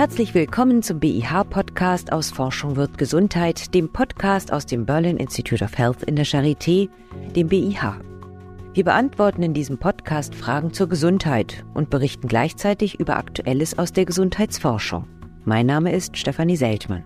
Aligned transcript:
Herzlich 0.00 0.32
willkommen 0.32 0.82
zum 0.82 0.98
BIH-Podcast 0.98 2.10
aus 2.10 2.30
Forschung 2.30 2.76
wird 2.76 2.96
Gesundheit, 2.96 3.74
dem 3.74 3.92
Podcast 3.92 4.50
aus 4.50 4.64
dem 4.64 4.86
Berlin 4.86 5.18
Institute 5.18 5.62
of 5.62 5.76
Health 5.76 6.04
in 6.04 6.16
der 6.16 6.24
Charité, 6.24 6.88
dem 7.36 7.48
BIH. 7.48 8.00
Wir 8.72 8.84
beantworten 8.84 9.42
in 9.42 9.52
diesem 9.52 9.76
Podcast 9.76 10.34
Fragen 10.34 10.72
zur 10.72 10.88
Gesundheit 10.88 11.66
und 11.74 11.90
berichten 11.90 12.28
gleichzeitig 12.28 12.98
über 12.98 13.18
Aktuelles 13.18 13.78
aus 13.78 13.92
der 13.92 14.06
Gesundheitsforschung. 14.06 15.06
Mein 15.44 15.66
Name 15.66 15.92
ist 15.92 16.16
Stefanie 16.16 16.56
Seltmann. 16.56 17.04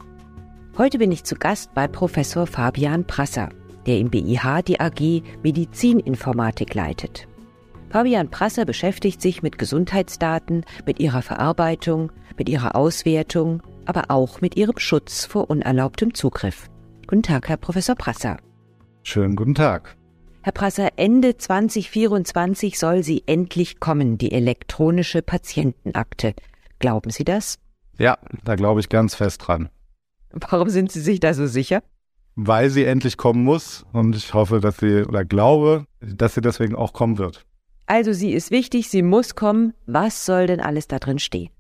Heute 0.79 0.99
bin 0.99 1.11
ich 1.11 1.25
zu 1.25 1.35
Gast 1.35 1.75
bei 1.75 1.89
Professor 1.89 2.47
Fabian 2.47 3.05
Prasser, 3.05 3.49
der 3.87 3.99
im 3.99 4.09
BIH 4.09 4.63
die 4.69 4.79
AG 4.79 5.25
Medizininformatik 5.43 6.73
leitet. 6.75 7.27
Fabian 7.91 8.29
Prasser 8.29 8.65
beschäftigt 8.65 9.21
sich 9.21 9.43
mit 9.43 9.59
Gesundheitsdaten, 9.59 10.65
mit 10.87 11.01
ihrer 11.01 11.23
Verarbeitung, 11.23 12.11
mit 12.39 12.49
ihrer 12.49 12.75
Auswertung, 12.75 13.63
aber 13.85 14.05
auch 14.09 14.41
mit 14.41 14.57
ihrem 14.57 14.79
Schutz 14.79 15.25
vor 15.25 15.51
unerlaubtem 15.51 16.15
Zugriff. 16.15 16.69
Guten 17.07 17.23
Tag, 17.23 17.49
Herr 17.49 17.57
Professor 17.57 17.95
Prasser. 17.95 18.39
Schönen 19.03 19.37
guten 19.37 19.55
Tag. 19.55 19.97
Herr 20.43 20.53
Prasser, 20.53 20.91
Ende 20.97 21.37
2024 21.37 22.79
soll 22.79 23.03
sie 23.03 23.23
endlich 23.27 23.81
kommen, 23.81 24.19
die 24.19 24.33
elektronische 24.33 25.23
Patientenakte. 25.23 26.35
Glauben 26.79 27.11
Sie 27.11 27.25
das? 27.25 27.59
Ja, 27.99 28.19
da 28.45 28.55
glaube 28.55 28.81
ich 28.81 28.89
ganz 28.89 29.15
fest 29.15 29.47
dran. 29.47 29.71
Warum 30.33 30.69
sind 30.69 30.93
Sie 30.93 31.01
sich 31.01 31.21
da 31.21 31.33
so 31.33 31.47
sicher? 31.47 31.83
Weil 32.37 32.69
sie 32.69 32.85
endlich 32.85 33.17
kommen 33.17 33.45
muss 33.45 33.87
und 33.93 34.17
ich 34.17 34.35
hoffe, 34.35 34.61
dass 34.61 34.79
sie 34.79 35.05
oder 35.05 35.25
glaube, 35.25 35.87
dass 36.01 36.35
sie 36.35 36.41
deswegen 36.41 36.75
auch 36.75 36.93
kommen 36.93 37.17
wird. 37.17 37.47
Also 37.87 38.13
sie 38.13 38.33
ist 38.33 38.51
wichtig, 38.51 38.89
sie 38.89 39.03
muss 39.03 39.37
kommen. 39.37 39.73
Was 39.87 40.27
soll 40.27 40.49
denn 40.49 40.61
alles 40.61 40.89
da 40.89 40.99
drin 40.99 41.21
stehen? 41.21 41.51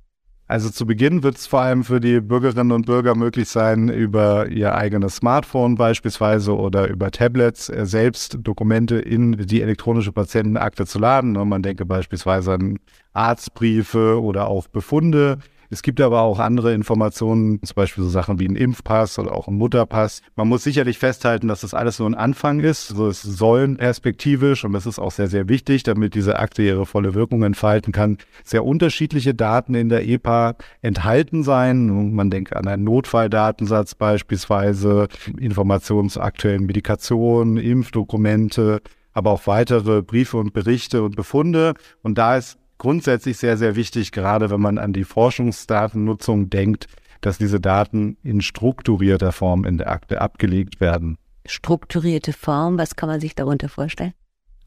Also 0.54 0.70
zu 0.70 0.86
Beginn 0.86 1.24
wird 1.24 1.36
es 1.36 1.48
vor 1.48 1.62
allem 1.62 1.82
für 1.82 1.98
die 1.98 2.20
Bürgerinnen 2.20 2.70
und 2.70 2.86
Bürger 2.86 3.16
möglich 3.16 3.48
sein, 3.48 3.88
über 3.88 4.46
ihr 4.46 4.76
eigenes 4.76 5.16
Smartphone 5.16 5.74
beispielsweise 5.74 6.56
oder 6.56 6.86
über 6.86 7.10
Tablets 7.10 7.68
äh, 7.68 7.84
selbst 7.86 8.38
Dokumente 8.40 8.94
in 9.00 9.32
die 9.32 9.62
elektronische 9.62 10.12
Patientenakte 10.12 10.86
zu 10.86 11.00
laden. 11.00 11.32
Man 11.32 11.62
denke 11.64 11.84
beispielsweise 11.84 12.52
an 12.52 12.78
Arztbriefe 13.14 14.22
oder 14.22 14.46
auch 14.46 14.68
Befunde, 14.68 15.38
es 15.74 15.82
gibt 15.82 16.00
aber 16.00 16.20
auch 16.20 16.38
andere 16.38 16.72
Informationen, 16.72 17.60
zum 17.64 17.74
Beispiel 17.74 18.04
so 18.04 18.10
Sachen 18.10 18.38
wie 18.38 18.46
ein 18.46 18.54
Impfpass 18.54 19.18
oder 19.18 19.32
auch 19.32 19.48
ein 19.48 19.54
Mutterpass. 19.54 20.22
Man 20.36 20.46
muss 20.46 20.62
sicherlich 20.62 21.00
festhalten, 21.00 21.48
dass 21.48 21.62
das 21.62 21.74
alles 21.74 21.98
nur 21.98 22.08
ein 22.08 22.14
Anfang 22.14 22.60
ist. 22.60 22.92
Also 22.92 23.08
es 23.08 23.22
sollen 23.22 23.76
perspektivisch, 23.76 24.64
und 24.64 24.72
das 24.72 24.86
ist 24.86 25.00
auch 25.00 25.10
sehr, 25.10 25.26
sehr 25.26 25.48
wichtig, 25.48 25.82
damit 25.82 26.14
diese 26.14 26.38
Akte 26.38 26.62
ihre 26.62 26.86
volle 26.86 27.14
Wirkung 27.14 27.42
entfalten 27.42 27.92
kann, 27.92 28.18
sehr 28.44 28.64
unterschiedliche 28.64 29.34
Daten 29.34 29.74
in 29.74 29.88
der 29.88 30.06
EPA 30.06 30.54
enthalten 30.80 31.42
sein. 31.42 32.14
Man 32.14 32.30
denkt 32.30 32.54
an 32.54 32.68
einen 32.68 32.84
Notfalldatensatz 32.84 33.96
beispielsweise, 33.96 35.08
Informationen 35.40 36.08
zu 36.08 36.20
aktuellen 36.20 36.66
Medikationen, 36.66 37.56
Impfdokumente, 37.56 38.80
aber 39.12 39.32
auch 39.32 39.48
weitere 39.48 40.02
Briefe 40.02 40.36
und 40.36 40.52
Berichte 40.52 41.02
und 41.02 41.16
Befunde. 41.16 41.74
Und 42.02 42.16
da 42.16 42.36
ist 42.36 42.58
grundsätzlich 42.84 43.38
sehr, 43.38 43.56
sehr 43.56 43.76
wichtig, 43.76 44.12
gerade 44.12 44.50
wenn 44.50 44.60
man 44.60 44.76
an 44.76 44.92
die 44.92 45.04
Forschungsdatennutzung 45.04 46.50
denkt, 46.50 46.86
dass 47.22 47.38
diese 47.38 47.58
Daten 47.58 48.18
in 48.22 48.42
strukturierter 48.42 49.32
Form 49.32 49.64
in 49.64 49.78
der 49.78 49.90
Akte 49.90 50.20
abgelegt 50.20 50.82
werden. 50.82 51.16
Strukturierte 51.46 52.34
Form, 52.34 52.76
was 52.76 52.94
kann 52.94 53.08
man 53.08 53.20
sich 53.20 53.34
darunter 53.34 53.70
vorstellen? 53.70 54.12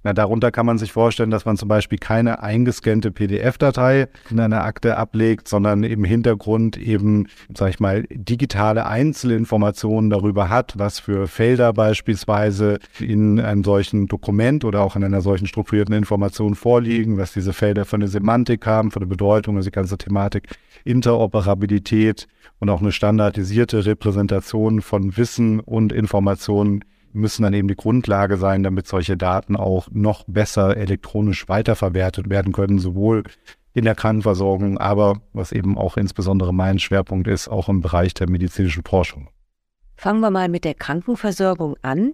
Na, 0.08 0.13
darunter 0.13 0.52
kann 0.53 0.66
man 0.66 0.77
sich 0.77 0.94
vorstellen, 0.94 1.31
dass 1.31 1.44
man 1.44 1.58
zum 1.58 1.67
Beispiel 1.67 1.97
keine 1.97 2.41
eingescannte 2.41 3.11
PDF-Datei 3.11 4.08
in 4.30 4.39
einer 4.39 4.63
Akte 4.63 4.95
ablegt, 4.95 5.50
sondern 5.50 5.83
im 5.83 6.05
Hintergrund 6.05 6.77
eben, 6.77 7.27
sag 7.53 7.72
ich 7.72 7.81
mal, 7.81 8.05
digitale 8.09 8.85
Einzelinformationen 8.85 10.09
darüber 10.09 10.50
hat, 10.50 10.75
was 10.78 11.01
für 11.01 11.28
Felder 11.28 11.73
beispielsweise 11.73 12.79
in 13.01 13.41
einem 13.41 13.66
solchen 13.66 14.07
Dokument 14.07 14.63
oder 14.63 14.79
auch 14.79 14.96
in 14.96 15.03
einer 15.03 15.19
solchen 15.19 15.46
strukturierten 15.46 15.94
Information 15.94 16.56
vorliegen, 16.56 17.17
was 17.17 17.34
diese 17.34 17.51
Felder 17.51 17.84
für 17.84 17.97
eine 17.97 18.07
Semantik 18.07 18.66
haben, 18.66 18.91
für 18.91 19.01
eine 19.01 19.07
Bedeutung, 19.07 19.57
also 19.57 19.69
die 19.69 19.75
ganze 19.75 19.97
Thematik 19.97 20.47
Interoperabilität 20.85 22.29
und 22.59 22.69
auch 22.69 22.79
eine 22.79 22.94
standardisierte 22.94 23.85
Repräsentation 23.85 24.81
von 24.81 25.17
Wissen 25.17 25.59
und 25.59 25.91
Informationen 25.91 26.85
müssen 27.17 27.44
dann 27.44 27.53
eben 27.53 27.67
die 27.67 27.75
Grundlage 27.75 28.38
sein, 28.38 28.63
damit 28.63 28.88
solche 28.88 29.17
Daten 29.17 29.55
auch 29.55 29.88
noch 29.91 30.23
besser 30.28 30.78
elektronisch 30.78 31.47
weiterverwertet 31.50 32.29
werden 32.29 32.53
können, 32.53 32.79
sowohl 32.79 33.23
in 33.73 33.85
der 33.85 33.95
Krankenversorgung, 33.95 34.78
aber 34.78 35.22
was 35.33 35.51
eben 35.51 35.78
auch 35.78 35.97
insbesondere 35.97 36.53
mein 36.53 36.79
Schwerpunkt 36.79 37.28
ist, 37.28 37.47
auch 37.47 37.69
im 37.69 37.81
Bereich 37.81 38.13
der 38.13 38.29
medizinischen 38.29 38.83
Forschung. 38.83 39.29
Fangen 39.95 40.19
wir 40.19 40.31
mal 40.31 40.50
mit 40.50 40.63
der 40.63 40.73
Krankenversorgung 40.73 41.75
an. 41.81 42.13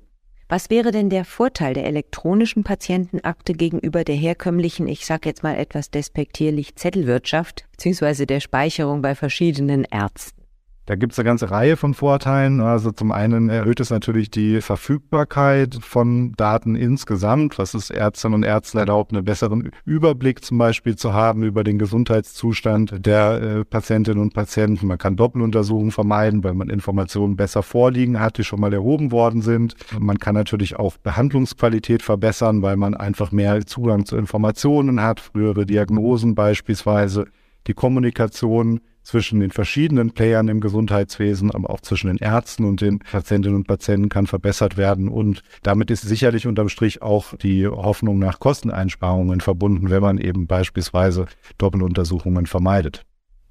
Was 0.49 0.69
wäre 0.69 0.91
denn 0.91 1.09
der 1.09 1.25
Vorteil 1.25 1.73
der 1.73 1.85
elektronischen 1.85 2.63
Patientenakte 2.63 3.53
gegenüber 3.53 4.03
der 4.03 4.15
herkömmlichen, 4.15 4.87
ich 4.87 5.05
sage 5.05 5.29
jetzt 5.29 5.41
mal 5.41 5.55
etwas 5.55 5.89
despektierlich, 5.89 6.75
Zettelwirtschaft 6.75 7.65
beziehungsweise 7.71 8.25
der 8.25 8.41
Speicherung 8.41 9.01
bei 9.01 9.15
verschiedenen 9.15 9.85
Ärzten? 9.85 10.42
Da 10.85 10.95
gibt 10.95 11.13
es 11.13 11.19
eine 11.19 11.25
ganze 11.25 11.49
Reihe 11.49 11.77
von 11.77 11.93
Vorteilen. 11.93 12.59
Also 12.59 12.91
zum 12.91 13.13
einen 13.13 13.47
erhöht 13.47 13.79
es 13.79 13.89
natürlich 13.89 14.29
die 14.29 14.59
Verfügbarkeit 14.59 15.77
von 15.81 16.33
Daten 16.33 16.75
insgesamt, 16.75 17.57
was 17.57 17.73
es 17.73 17.89
Ärztinnen 17.89 18.35
und 18.35 18.43
Ärzten 18.43 18.79
erlaubt, 18.79 19.13
einen 19.13 19.23
besseren 19.23 19.71
Überblick 19.85 20.43
zum 20.43 20.57
Beispiel 20.57 20.97
zu 20.97 21.13
haben 21.13 21.43
über 21.43 21.63
den 21.63 21.79
Gesundheitszustand 21.79 23.05
der 23.05 23.41
äh, 23.41 23.63
Patientinnen 23.65 24.21
und 24.21 24.33
Patienten. 24.33 24.87
Man 24.87 24.97
kann 24.97 25.15
Doppeluntersuchungen 25.15 25.91
vermeiden, 25.91 26.43
weil 26.43 26.53
man 26.53 26.69
Informationen 26.69 27.37
besser 27.37 27.63
vorliegen 27.63 28.19
hat, 28.19 28.37
die 28.37 28.43
schon 28.43 28.59
mal 28.59 28.73
erhoben 28.73 29.13
worden 29.13 29.41
sind. 29.41 29.75
Man 29.97 30.19
kann 30.19 30.35
natürlich 30.35 30.75
auch 30.75 30.97
Behandlungsqualität 30.97 32.03
verbessern, 32.03 32.61
weil 32.61 32.75
man 32.75 32.93
einfach 32.93 33.31
mehr 33.31 33.65
Zugang 33.65 34.05
zu 34.05 34.17
Informationen 34.17 35.01
hat, 35.01 35.21
frühere 35.21 35.65
Diagnosen 35.65 36.35
beispielsweise, 36.35 37.27
die 37.67 37.73
Kommunikation 37.73 38.81
zwischen 39.03 39.39
den 39.39 39.51
verschiedenen 39.51 40.11
Playern 40.11 40.47
im 40.47 40.61
Gesundheitswesen, 40.61 41.51
aber 41.51 41.69
auch 41.69 41.81
zwischen 41.81 42.07
den 42.07 42.17
Ärzten 42.17 42.65
und 42.65 42.81
den 42.81 42.99
Patientinnen 42.99 43.57
und 43.57 43.67
Patienten 43.67 44.09
kann 44.09 44.27
verbessert 44.27 44.77
werden. 44.77 45.09
Und 45.09 45.43
damit 45.61 45.91
ist 45.91 46.01
sicherlich 46.01 46.47
unterm 46.47 46.69
Strich 46.69 47.01
auch 47.01 47.35
die 47.35 47.67
Hoffnung 47.67 48.19
nach 48.19 48.39
Kosteneinsparungen 48.39 49.41
verbunden, 49.41 49.89
wenn 49.89 50.01
man 50.01 50.17
eben 50.17 50.47
beispielsweise 50.47 51.27
Doppeluntersuchungen 51.57 52.45
vermeidet. 52.45 53.05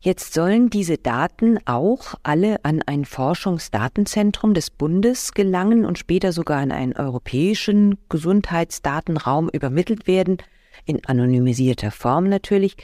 Jetzt 0.05 0.35
sollen 0.35 0.69
diese 0.69 0.99
Daten 0.99 1.61
auch 1.65 2.15
alle 2.25 2.65
an 2.65 2.83
ein 2.85 3.05
Forschungsdatenzentrum 3.05 4.53
des 4.53 4.71
Bundes 4.71 5.33
gelangen 5.33 5.85
und 5.85 5.97
später 5.97 6.33
sogar 6.33 6.61
in 6.61 6.73
einen 6.73 6.95
europäischen 6.95 7.99
Gesundheitsdatenraum 8.09 9.49
übermittelt 9.49 10.09
werden, 10.09 10.39
in 10.87 11.05
anonymisierter 11.05 11.93
Form 11.93 12.29
natürlich. 12.29 12.77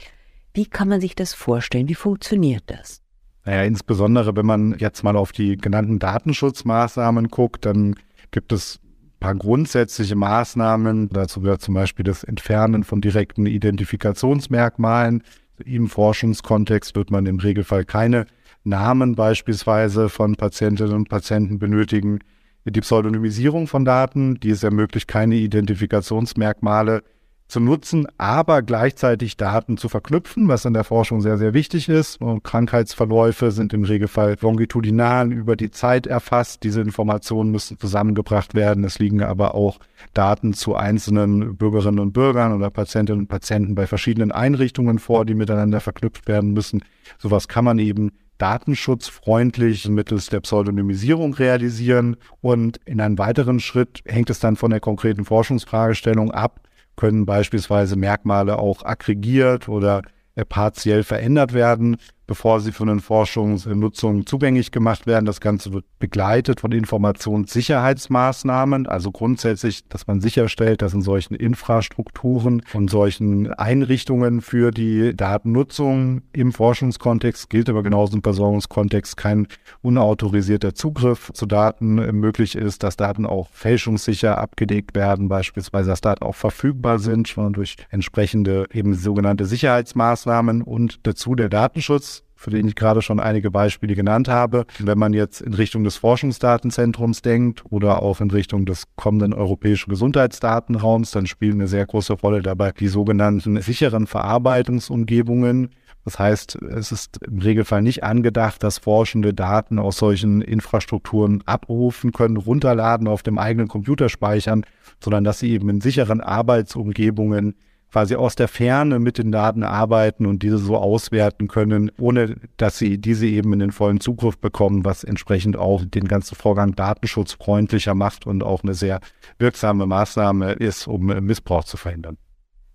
Wie 0.59 0.65
kann 0.65 0.89
man 0.89 0.99
sich 0.99 1.15
das 1.15 1.33
vorstellen? 1.33 1.87
Wie 1.87 1.95
funktioniert 1.95 2.63
das? 2.65 3.01
Naja, 3.45 3.63
insbesondere 3.63 4.35
wenn 4.35 4.45
man 4.45 4.75
jetzt 4.77 5.03
mal 5.03 5.15
auf 5.15 5.31
die 5.31 5.55
genannten 5.55 5.99
Datenschutzmaßnahmen 5.99 7.29
guckt, 7.29 7.65
dann 7.65 7.95
gibt 8.31 8.51
es 8.51 8.77
ein 8.83 9.19
paar 9.21 9.35
grundsätzliche 9.35 10.17
Maßnahmen. 10.17 11.11
Dazu 11.11 11.39
gehört 11.39 11.61
zum 11.61 11.75
Beispiel 11.75 12.03
das 12.03 12.25
Entfernen 12.25 12.83
von 12.83 12.99
direkten 12.99 13.45
Identifikationsmerkmalen. 13.45 15.23
Im 15.63 15.87
Forschungskontext 15.87 16.93
wird 16.93 17.09
man 17.09 17.25
im 17.25 17.39
Regelfall 17.39 17.85
keine 17.85 18.25
Namen 18.65 19.15
beispielsweise 19.15 20.09
von 20.09 20.35
Patientinnen 20.35 20.93
und 20.93 21.07
Patienten 21.07 21.57
benötigen. 21.57 22.19
Die 22.65 22.81
Pseudonymisierung 22.81 23.67
von 23.67 23.85
Daten, 23.85 24.41
die 24.41 24.49
es 24.49 24.63
ermöglicht, 24.63 25.07
keine 25.07 25.35
Identifikationsmerkmale 25.35 27.01
zu 27.49 27.59
nutzen, 27.59 28.07
aber 28.17 28.61
gleichzeitig 28.61 29.35
Daten 29.35 29.77
zu 29.77 29.89
verknüpfen, 29.89 30.47
was 30.47 30.65
in 30.65 30.73
der 30.73 30.83
Forschung 30.83 31.19
sehr, 31.19 31.37
sehr 31.37 31.53
wichtig 31.53 31.89
ist. 31.89 32.21
Und 32.21 32.43
Krankheitsverläufe 32.43 33.51
sind 33.51 33.73
im 33.73 33.83
Regelfall 33.83 34.37
longitudinal 34.39 35.33
über 35.33 35.55
die 35.55 35.71
Zeit 35.71 36.05
erfasst. 36.07 36.63
Diese 36.63 36.81
Informationen 36.81 37.49
müssen 37.49 37.79
zusammengebracht 37.79 38.53
werden. 38.53 38.83
Es 38.83 38.99
liegen 38.99 39.23
aber 39.23 39.55
auch 39.55 39.79
Daten 40.13 40.53
zu 40.53 40.75
einzelnen 40.75 41.57
Bürgerinnen 41.57 41.99
und 41.99 42.13
Bürgern 42.13 42.53
oder 42.53 42.69
Patientinnen 42.69 43.21
und 43.21 43.27
Patienten 43.27 43.73
bei 43.73 43.87
verschiedenen 43.87 44.31
Einrichtungen 44.31 44.99
vor, 44.99 45.25
die 45.25 45.33
miteinander 45.33 45.79
verknüpft 45.79 46.27
werden 46.27 46.53
müssen. 46.53 46.83
Sowas 47.17 47.47
kann 47.47 47.65
man 47.65 47.79
eben 47.79 48.11
datenschutzfreundlich 48.37 49.89
mittels 49.89 50.27
der 50.27 50.39
Pseudonymisierung 50.39 51.33
realisieren. 51.33 52.15
Und 52.41 52.79
in 52.85 53.01
einem 53.01 53.17
weiteren 53.17 53.59
Schritt 53.59 54.01
hängt 54.05 54.29
es 54.29 54.39
dann 54.39 54.55
von 54.55 54.69
der 54.69 54.79
konkreten 54.79 55.25
Forschungsfragestellung 55.25 56.31
ab, 56.31 56.61
können 56.99 57.25
beispielsweise 57.25 57.95
Merkmale 57.95 58.59
auch 58.59 58.83
aggregiert 58.83 59.69
oder 59.69 60.01
äh, 60.35 60.43
partiell 60.43 61.03
verändert 61.03 61.53
werden. 61.53 61.95
Bevor 62.29 62.59
sie 62.59 62.71
für 62.71 62.83
eine 62.83 62.99
Forschungsnutzung 62.99 64.27
zugänglich 64.27 64.71
gemacht 64.71 65.07
werden. 65.07 65.25
Das 65.25 65.41
Ganze 65.41 65.73
wird 65.73 65.85
begleitet 65.97 66.59
von 66.59 66.71
Informationssicherheitsmaßnahmen, 66.71 68.85
also 68.85 69.11
grundsätzlich, 69.11 69.87
dass 69.89 70.05
man 70.05 70.21
sicherstellt, 70.21 70.83
dass 70.83 70.93
in 70.93 71.01
solchen 71.01 71.33
Infrastrukturen 71.33 72.61
und 72.73 72.91
solchen 72.91 73.51
Einrichtungen 73.53 74.41
für 74.41 74.69
die 74.69 75.17
Datennutzung 75.17 76.21
im 76.31 76.53
Forschungskontext 76.53 77.49
gilt 77.49 77.67
aber 77.67 77.81
genauso 77.81 78.15
im 78.15 78.21
Versorgungskontext 78.21 79.17
kein 79.17 79.47
unautorisierter 79.81 80.75
Zugriff 80.75 81.31
zu 81.33 81.47
Daten 81.47 81.95
möglich 82.19 82.53
ist, 82.53 82.83
dass 82.83 82.95
Daten 82.95 83.25
auch 83.25 83.49
fälschungssicher 83.51 84.37
abgelegt 84.37 84.93
werden, 84.93 85.29
beispielsweise, 85.29 85.89
dass 85.89 86.01
Daten 86.01 86.23
auch 86.23 86.35
verfügbar 86.35 86.99
sind, 86.99 87.27
schon 87.27 87.53
durch 87.53 87.75
entsprechende 87.89 88.67
eben 88.71 88.93
sogenannte 88.93 89.47
Sicherheitsmaßnahmen 89.47 90.61
und 90.61 90.99
dazu 91.07 91.33
der 91.33 91.49
Datenschutz 91.49 92.18
für 92.39 92.51
den 92.51 92.69
ich 92.69 92.75
gerade 92.75 93.01
schon 93.01 93.19
einige 93.19 93.51
Beispiele 93.51 93.95
genannt 93.95 94.29
habe. 94.29 94.65
Wenn 94.79 94.97
man 94.97 95.11
jetzt 95.11 95.41
in 95.41 95.53
Richtung 95.53 95.83
des 95.83 95.97
Forschungsdatenzentrums 95.97 97.21
denkt 97.21 97.63
oder 97.69 98.01
auch 98.01 98.21
in 98.21 98.31
Richtung 98.31 98.65
des 98.65 98.85
kommenden 98.95 99.33
europäischen 99.33 99.89
Gesundheitsdatenraums, 99.89 101.11
dann 101.11 101.27
spielen 101.27 101.55
eine 101.55 101.67
sehr 101.67 101.85
große 101.85 102.13
Rolle 102.13 102.41
dabei 102.41 102.71
die 102.71 102.87
sogenannten 102.87 103.61
sicheren 103.61 104.07
Verarbeitungsumgebungen. 104.07 105.71
Das 106.05 106.17
heißt, 106.17 106.59
es 106.61 106.93
ist 106.93 107.21
im 107.23 107.39
Regelfall 107.39 107.81
nicht 107.81 108.05
angedacht, 108.05 108.63
dass 108.63 108.77
Forschende 108.77 109.33
Daten 109.33 109.77
aus 109.77 109.97
solchen 109.97 110.41
Infrastrukturen 110.41 111.43
abrufen 111.45 112.13
können, 112.13 112.37
runterladen, 112.37 113.09
auf 113.09 113.21
dem 113.21 113.37
eigenen 113.37 113.67
Computer 113.67 114.07
speichern, 114.07 114.63
sondern 115.03 115.25
dass 115.25 115.39
sie 115.39 115.51
eben 115.51 115.67
in 115.67 115.81
sicheren 115.81 116.21
Arbeitsumgebungen 116.21 117.55
quasi 117.91 118.15
aus 118.15 118.35
der 118.35 118.47
Ferne 118.47 118.99
mit 118.99 119.17
den 119.17 119.31
Daten 119.31 119.63
arbeiten 119.63 120.25
und 120.25 120.43
diese 120.43 120.57
so 120.57 120.77
auswerten 120.77 121.47
können, 121.47 121.91
ohne 121.99 122.35
dass 122.57 122.77
sie 122.77 122.99
diese 122.99 123.25
eben 123.25 123.53
in 123.53 123.59
den 123.59 123.71
vollen 123.71 123.99
Zugriff 123.99 124.37
bekommen, 124.37 124.85
was 124.85 125.03
entsprechend 125.03 125.57
auch 125.57 125.83
den 125.83 126.07
ganzen 126.07 126.35
Vorgang 126.35 126.75
datenschutzfreundlicher 126.75 127.95
macht 127.95 128.27
und 128.27 128.43
auch 128.43 128.63
eine 128.63 128.73
sehr 128.73 128.99
wirksame 129.39 129.85
Maßnahme 129.85 130.53
ist, 130.53 130.87
um 130.87 131.05
Missbrauch 131.05 131.63
zu 131.63 131.77
verhindern. 131.77 132.17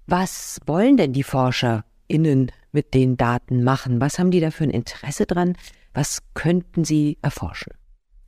Was 0.06 0.58
wollen 0.66 0.96
denn 0.96 1.12
die 1.12 1.22
ForscherInnen 1.22 2.52
mit 2.72 2.92
den 2.92 3.16
Daten 3.16 3.64
machen? 3.64 4.00
Was 4.00 4.18
haben 4.18 4.30
die 4.30 4.40
da 4.40 4.50
für 4.50 4.64
ein 4.64 4.70
Interesse 4.70 5.26
dran? 5.26 5.56
Was 5.94 6.22
könnten 6.34 6.84
sie 6.84 7.18
erforschen? 7.22 7.72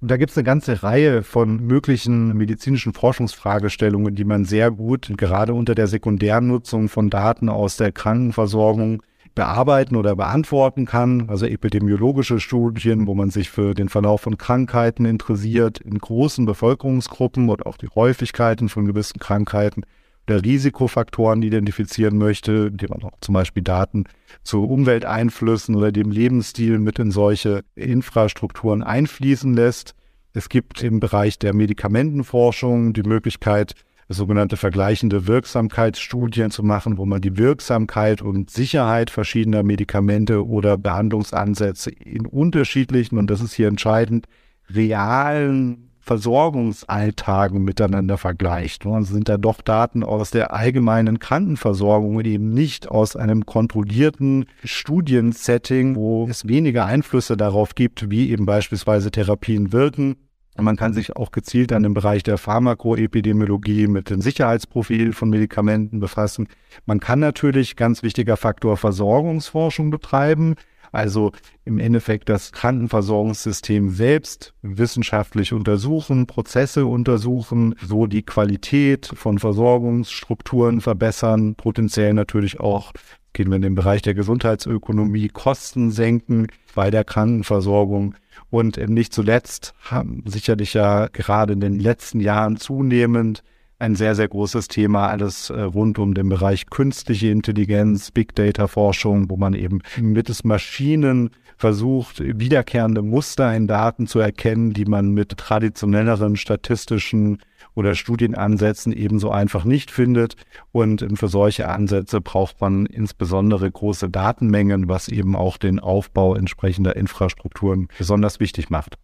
Und 0.00 0.10
da 0.10 0.18
gibt 0.18 0.30
es 0.30 0.36
eine 0.36 0.44
ganze 0.44 0.82
Reihe 0.82 1.22
von 1.22 1.66
möglichen 1.66 2.36
medizinischen 2.36 2.92
Forschungsfragestellungen, 2.92 4.14
die 4.14 4.24
man 4.24 4.44
sehr 4.44 4.70
gut 4.70 5.10
gerade 5.16 5.54
unter 5.54 5.74
der 5.74 5.86
Sekundärnutzung 5.86 6.88
von 6.88 7.08
Daten 7.08 7.48
aus 7.48 7.78
der 7.78 7.92
Krankenversorgung 7.92 9.02
bearbeiten 9.34 9.96
oder 9.96 10.16
beantworten 10.16 10.84
kann. 10.84 11.28
Also 11.28 11.46
epidemiologische 11.46 12.40
Studien, 12.40 13.06
wo 13.06 13.14
man 13.14 13.30
sich 13.30 13.50
für 13.50 13.74
den 13.74 13.88
Verlauf 13.88 14.22
von 14.22 14.36
Krankheiten 14.36 15.06
interessiert, 15.06 15.78
in 15.78 15.98
großen 15.98 16.44
Bevölkerungsgruppen 16.44 17.48
oder 17.48 17.66
auch 17.66 17.76
die 17.76 17.88
Häufigkeiten 17.88 18.68
von 18.68 18.86
gewissen 18.86 19.18
Krankheiten 19.18 19.82
oder 20.28 20.42
Risikofaktoren 20.42 21.42
identifizieren 21.42 22.18
möchte, 22.18 22.68
indem 22.72 22.90
man 22.90 23.02
auch 23.04 23.18
zum 23.20 23.34
Beispiel 23.34 23.62
Daten 23.62 24.04
zu 24.42 24.64
Umwelteinflüssen 24.64 25.74
oder 25.74 25.92
dem 25.92 26.10
Lebensstil 26.10 26.78
mit 26.78 26.98
in 26.98 27.10
solche 27.10 27.62
Infrastrukturen 27.74 28.82
einfließen 28.82 29.54
lässt. 29.54 29.94
Es 30.32 30.48
gibt 30.48 30.82
im 30.82 31.00
Bereich 31.00 31.38
der 31.38 31.54
Medikamentenforschung 31.54 32.92
die 32.92 33.04
Möglichkeit, 33.04 33.74
sogenannte 34.08 34.56
vergleichende 34.56 35.26
Wirksamkeitsstudien 35.26 36.50
zu 36.50 36.62
machen, 36.62 36.96
wo 36.98 37.06
man 37.06 37.20
die 37.20 37.38
Wirksamkeit 37.38 38.22
und 38.22 38.50
Sicherheit 38.50 39.10
verschiedener 39.10 39.62
Medikamente 39.62 40.46
oder 40.46 40.78
Behandlungsansätze 40.78 41.90
in 41.90 42.26
unterschiedlichen, 42.26 43.18
und 43.18 43.30
das 43.30 43.40
ist 43.40 43.54
hier 43.54 43.68
entscheidend, 43.68 44.26
realen 44.70 45.85
Versorgungsalltagen 46.06 47.64
miteinander 47.64 48.16
vergleicht. 48.16 48.86
Also 48.86 49.12
sind 49.12 49.28
da 49.28 49.38
doch 49.38 49.60
Daten 49.60 50.04
aus 50.04 50.30
der 50.30 50.54
allgemeinen 50.54 51.18
Krankenversorgung 51.18 52.14
und 52.16 52.26
eben 52.26 52.54
nicht 52.54 52.88
aus 52.88 53.16
einem 53.16 53.44
kontrollierten 53.44 54.46
Studiensetting, 54.62 55.96
wo 55.96 56.28
es 56.30 56.46
weniger 56.46 56.86
Einflüsse 56.86 57.36
darauf 57.36 57.74
gibt, 57.74 58.08
wie 58.08 58.30
eben 58.30 58.46
beispielsweise 58.46 59.10
Therapien 59.10 59.72
wirken. 59.72 60.14
Man 60.58 60.76
kann 60.76 60.94
sich 60.94 61.16
auch 61.16 61.32
gezielt 61.32 61.72
an 61.72 61.82
dem 61.82 61.92
Bereich 61.92 62.22
der 62.22 62.38
Pharmakoepidemiologie 62.38 63.88
mit 63.88 64.08
dem 64.08 64.22
Sicherheitsprofil 64.22 65.12
von 65.12 65.28
Medikamenten 65.28 66.00
befassen. 66.00 66.48
Man 66.86 67.00
kann 67.00 67.18
natürlich 67.18 67.76
ganz 67.76 68.02
wichtiger 68.02 68.36
Faktor 68.36 68.76
Versorgungsforschung 68.76 69.90
betreiben. 69.90 70.54
Also 70.92 71.32
im 71.64 71.78
Endeffekt 71.78 72.28
das 72.28 72.52
Krankenversorgungssystem 72.52 73.90
selbst 73.90 74.54
wissenschaftlich 74.62 75.52
untersuchen, 75.52 76.26
Prozesse 76.26 76.86
untersuchen, 76.86 77.74
so 77.84 78.06
die 78.06 78.22
Qualität 78.22 79.10
von 79.14 79.38
Versorgungsstrukturen 79.38 80.80
verbessern, 80.80 81.54
potenziell 81.54 82.14
natürlich 82.14 82.60
auch 82.60 82.92
gehen 83.36 83.50
wir 83.50 83.56
in 83.56 83.62
den 83.62 83.74
Bereich 83.74 84.00
der 84.00 84.14
Gesundheitsökonomie, 84.14 85.28
Kosten 85.28 85.90
senken 85.90 86.46
bei 86.74 86.90
der 86.90 87.04
Krankenversorgung. 87.04 88.14
Und 88.48 88.78
nicht 88.88 89.12
zuletzt 89.12 89.74
haben 89.82 90.22
sicherlich 90.24 90.72
ja 90.72 91.08
gerade 91.08 91.52
in 91.52 91.60
den 91.60 91.78
letzten 91.78 92.20
Jahren 92.20 92.56
zunehmend 92.56 93.42
ein 93.78 93.94
sehr, 93.94 94.14
sehr 94.14 94.28
großes 94.28 94.68
Thema, 94.68 95.08
alles 95.08 95.50
äh, 95.50 95.60
rund 95.60 95.98
um 95.98 96.14
den 96.14 96.28
Bereich 96.28 96.66
künstliche 96.66 97.28
Intelligenz, 97.28 98.10
Big 98.10 98.34
Data 98.34 98.68
Forschung, 98.68 99.28
wo 99.28 99.36
man 99.36 99.54
eben 99.54 99.82
mittels 100.00 100.44
Maschinen 100.44 101.30
versucht, 101.58 102.20
wiederkehrende 102.20 103.02
Muster 103.02 103.54
in 103.54 103.66
Daten 103.66 104.06
zu 104.06 104.18
erkennen, 104.18 104.72
die 104.72 104.84
man 104.84 105.10
mit 105.10 105.36
traditionelleren 105.36 106.36
statistischen 106.36 107.38
oder 107.74 107.94
Studienansätzen 107.94 108.92
ebenso 108.92 109.30
einfach 109.30 109.64
nicht 109.64 109.90
findet. 109.90 110.36
Und 110.72 111.06
für 111.14 111.28
solche 111.28 111.68
Ansätze 111.68 112.20
braucht 112.20 112.60
man 112.60 112.86
insbesondere 112.86 113.70
große 113.70 114.08
Datenmengen, 114.08 114.88
was 114.88 115.08
eben 115.08 115.36
auch 115.36 115.58
den 115.58 115.78
Aufbau 115.78 116.34
entsprechender 116.34 116.96
Infrastrukturen 116.96 117.88
besonders 117.98 118.40
wichtig 118.40 118.70
macht. 118.70 118.96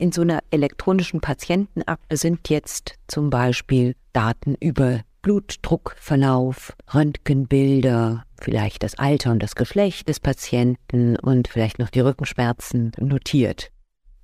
In 0.00 0.12
so 0.12 0.22
einer 0.22 0.40
elektronischen 0.50 1.20
Patientenakte 1.20 2.16
sind 2.16 2.48
jetzt 2.48 2.94
zum 3.06 3.28
Beispiel 3.28 3.94
Daten 4.14 4.54
über 4.58 5.00
Blutdruckverlauf, 5.20 6.74
Röntgenbilder, 6.94 8.24
vielleicht 8.40 8.82
das 8.82 8.94
Alter 8.94 9.30
und 9.30 9.42
das 9.42 9.54
Geschlecht 9.54 10.08
des 10.08 10.18
Patienten 10.18 11.16
und 11.16 11.48
vielleicht 11.48 11.78
noch 11.78 11.90
die 11.90 12.00
Rückenschmerzen 12.00 12.92
notiert. 12.98 13.70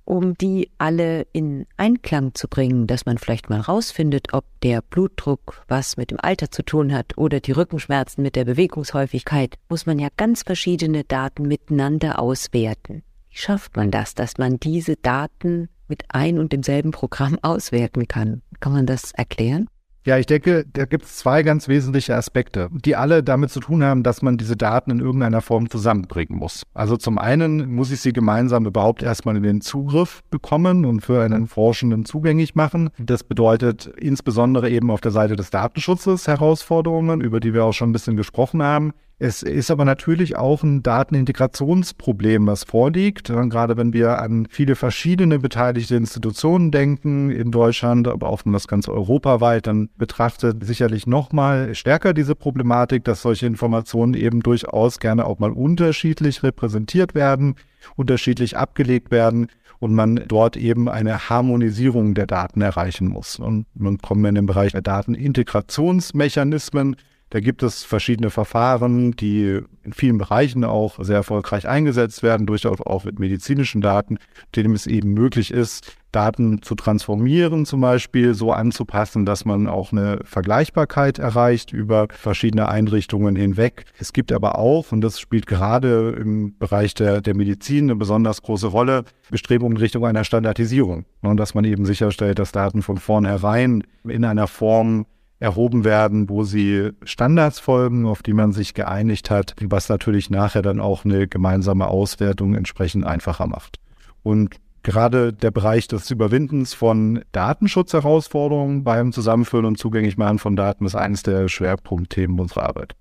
Um 0.03 0.35
die 0.35 0.71
alle 0.79 1.27
in 1.31 1.67
Einklang 1.77 2.33
zu 2.33 2.47
bringen, 2.47 2.87
dass 2.87 3.05
man 3.05 3.19
vielleicht 3.19 3.51
mal 3.51 3.61
rausfindet, 3.61 4.33
ob 4.33 4.45
der 4.63 4.81
Blutdruck 4.81 5.61
was 5.67 5.95
mit 5.95 6.09
dem 6.09 6.19
Alter 6.19 6.49
zu 6.49 6.63
tun 6.63 6.91
hat 6.91 7.19
oder 7.19 7.39
die 7.39 7.51
Rückenschmerzen 7.51 8.23
mit 8.23 8.35
der 8.35 8.45
Bewegungshäufigkeit, 8.45 9.59
muss 9.69 9.85
man 9.85 9.99
ja 9.99 10.07
ganz 10.17 10.41
verschiedene 10.41 11.03
Daten 11.03 11.47
miteinander 11.47 12.17
auswerten. 12.17 13.03
Schafft 13.39 13.77
man 13.77 13.91
das, 13.91 14.15
dass 14.15 14.39
man 14.39 14.59
diese 14.59 14.95
Daten 14.95 15.69
mit 15.87 16.05
ein 16.09 16.39
und 16.39 16.53
demselben 16.53 16.89
Programm 16.89 17.37
auswerten 17.43 18.07
kann? 18.07 18.41
Kann 18.59 18.73
man 18.73 18.87
das 18.87 19.11
erklären? 19.11 19.67
Ja, 20.07 20.17
ich 20.17 20.25
denke, 20.25 20.65
da 20.73 20.85
gibt 20.85 21.05
es 21.05 21.17
zwei 21.17 21.43
ganz 21.43 21.67
wesentliche 21.67 22.15
Aspekte, 22.15 22.69
die 22.71 22.95
alle 22.95 23.21
damit 23.21 23.51
zu 23.51 23.59
tun 23.59 23.83
haben, 23.83 24.01
dass 24.01 24.23
man 24.23 24.37
diese 24.37 24.55
Daten 24.55 24.89
in 24.89 25.01
irgendeiner 25.01 25.41
Form 25.41 25.69
zusammenbringen 25.69 26.35
muss. 26.35 26.63
Also 26.73 26.97
zum 26.97 27.19
einen 27.19 27.75
muss 27.75 27.91
ich 27.91 28.01
sie 28.01 28.11
gemeinsam 28.11 28.65
überhaupt 28.65 29.03
erstmal 29.03 29.35
in 29.37 29.43
den 29.43 29.61
Zugriff 29.61 30.23
bekommen 30.31 30.85
und 30.85 31.01
für 31.01 31.21
einen 31.21 31.45
Forschenden 31.45 32.05
zugänglich 32.05 32.55
machen. 32.55 32.89
Das 32.97 33.23
bedeutet 33.23 33.85
insbesondere 33.97 34.71
eben 34.71 34.89
auf 34.89 35.01
der 35.01 35.11
Seite 35.11 35.35
des 35.35 35.51
Datenschutzes 35.51 36.27
Herausforderungen, 36.27 37.21
über 37.21 37.39
die 37.39 37.53
wir 37.53 37.65
auch 37.65 37.73
schon 37.73 37.89
ein 37.89 37.93
bisschen 37.93 38.17
gesprochen 38.17 38.63
haben. 38.63 38.93
Es 39.19 39.41
ist 39.41 39.71
aber 39.71 39.83
natürlich 39.83 40.37
auch 40.37 40.61
ein 40.61 40.83
Datenintegrationsproblem, 40.83 42.45
was 42.45 42.65
vorliegt. 42.65 43.29
Gerade 43.29 43.75
wenn 43.75 43.91
wir 43.91 44.21
an 44.21 44.45
viele 44.47 44.75
verschiedene 44.75 45.39
beteiligte 45.39 45.95
Institutionen 45.95 46.69
denken 46.69 47.31
in 47.31 47.49
Deutschland, 47.49 48.07
aber 48.07 48.29
auch 48.29 48.45
wenn 48.45 48.53
das 48.53 48.67
ganz 48.67 48.87
europaweit 48.87 49.65
dann 49.65 49.89
betrachtet, 49.97 50.63
sicherlich 50.63 51.07
nochmal 51.07 51.73
stärker 51.73 52.13
diese 52.13 52.35
Problematik, 52.35 53.05
dass 53.05 53.23
solche 53.23 53.47
Informationen 53.47 54.13
eben 54.13 54.41
durchaus 54.41 54.99
gerne 54.99 55.25
auch 55.25 55.39
mal 55.39 55.51
unterschiedlich 55.51 56.43
repräsentiert 56.43 57.15
werden, 57.15 57.55
unterschiedlich 57.95 58.55
abgelegt 58.55 59.09
werden 59.09 59.47
und 59.79 59.95
man 59.95 60.25
dort 60.27 60.57
eben 60.57 60.89
eine 60.89 61.27
Harmonisierung 61.27 62.13
der 62.13 62.27
Daten 62.27 62.61
erreichen 62.61 63.07
muss. 63.07 63.39
Und 63.39 63.65
nun 63.73 63.97
kommen 63.97 64.21
wir 64.21 64.29
in 64.29 64.35
den 64.35 64.45
Bereich 64.45 64.73
der 64.73 64.83
Datenintegrationsmechanismen 64.83 66.97
Da 67.29 67.41
gibt 67.41 67.61
es 67.61 67.83
verschiedene 67.83 68.29
Verfahren, 68.29 69.11
die 69.11 69.59
in 69.83 69.93
vielen 69.93 70.17
Bereichen 70.17 70.63
auch 70.63 71.03
sehr 71.03 71.17
erfolgreich 71.17 71.67
eingesetzt 71.67 72.23
werden, 72.23 72.47
durchaus 72.47 72.79
auch 72.79 73.03
mit 73.03 73.19
medizinischen 73.19 73.81
Daten, 73.81 74.17
denen 74.55 74.73
es 74.73 74.87
eben 74.87 75.13
möglich 75.13 75.51
ist, 75.51 75.97
Daten 76.13 76.61
zu 76.61 76.75
transformieren, 76.75 77.65
zum 77.65 77.81
Beispiel 77.81 78.33
so 78.33 78.53
anzupassen, 78.53 79.25
dass 79.25 79.43
man 79.43 79.67
auch 79.67 79.91
eine 79.91 80.19
Vergleichbarkeit 80.23 81.19
erreicht 81.19 81.73
über 81.73 82.07
verschiedene 82.09 82.69
Einrichtungen 82.69 83.35
hinweg. 83.35 83.83
Es 83.99 84.13
gibt 84.13 84.31
aber 84.31 84.57
auch, 84.57 84.91
und 84.93 85.01
das 85.01 85.19
spielt 85.19 85.47
gerade 85.47 86.11
im 86.19 86.57
Bereich 86.57 86.93
der, 86.93 87.21
der 87.21 87.35
Medizin 87.35 87.85
eine 87.85 87.97
besonders 87.97 88.41
große 88.41 88.67
Rolle, 88.67 89.03
Bestrebungen 89.29 89.75
in 89.75 89.81
Richtung 89.81 90.05
einer 90.05 90.23
Standardisierung. 90.23 91.05
Und 91.21 91.37
dass 91.37 91.53
man 91.53 91.65
eben 91.65 91.85
sicherstellt, 91.85 92.39
dass 92.39 92.53
Daten 92.53 92.81
von 92.81 92.97
vornherein 92.97 93.83
in 94.07 94.23
einer 94.23 94.47
Form 94.47 95.05
erhoben 95.39 95.83
werden, 95.83 96.29
wo 96.29 96.43
sie 96.43 96.91
Standards 97.03 97.59
folgen, 97.59 98.05
auf 98.05 98.23
die 98.23 98.33
man 98.33 98.51
sich 98.51 98.73
geeinigt 98.73 99.29
hat, 99.29 99.53
was 99.63 99.89
natürlich 99.89 100.29
nachher 100.29 100.61
dann 100.61 100.79
auch 100.79 101.05
eine 101.05 101.27
gemeinsame 101.27 101.87
Auswertung 101.87 102.55
entsprechend 102.55 103.05
einfacher 103.05 103.47
macht. 103.47 103.79
Und 104.23 104.55
gerade 104.83 105.33
der 105.33 105.51
Bereich 105.51 105.87
des 105.87 106.09
Überwindens 106.09 106.73
von 106.73 107.23
Datenschutzherausforderungen 107.33 108.83
beim 108.83 109.11
Zusammenführen 109.11 109.65
und 109.65 109.77
Zugänglichmachen 109.77 110.39
von 110.39 110.55
Daten 110.55 110.85
ist 110.85 110.95
eines 110.95 111.23
der 111.23 111.47
Schwerpunktthemen 111.49 112.39
unserer 112.39 112.63
Arbeit. 112.63 112.95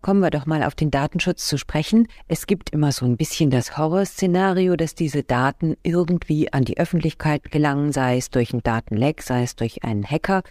Kommen 0.00 0.20
wir 0.20 0.30
doch 0.30 0.44
mal 0.44 0.62
auf 0.62 0.74
den 0.74 0.90
Datenschutz 0.90 1.46
zu 1.48 1.56
sprechen. 1.56 2.08
Es 2.28 2.46
gibt 2.46 2.70
immer 2.70 2.92
so 2.92 3.06
ein 3.06 3.16
bisschen 3.16 3.48
das 3.48 3.78
Horrorszenario, 3.78 4.76
dass 4.76 4.94
diese 4.94 5.22
Daten 5.22 5.76
irgendwie 5.82 6.52
an 6.52 6.64
die 6.64 6.76
Öffentlichkeit 6.76 7.50
gelangen, 7.50 7.90
sei 7.90 8.18
es 8.18 8.28
durch 8.28 8.52
einen 8.52 8.62
Datenleck, 8.62 9.22
sei 9.22 9.44
es 9.44 9.56
durch 9.56 9.82
einen 9.82 10.04
Hacker. 10.04 10.42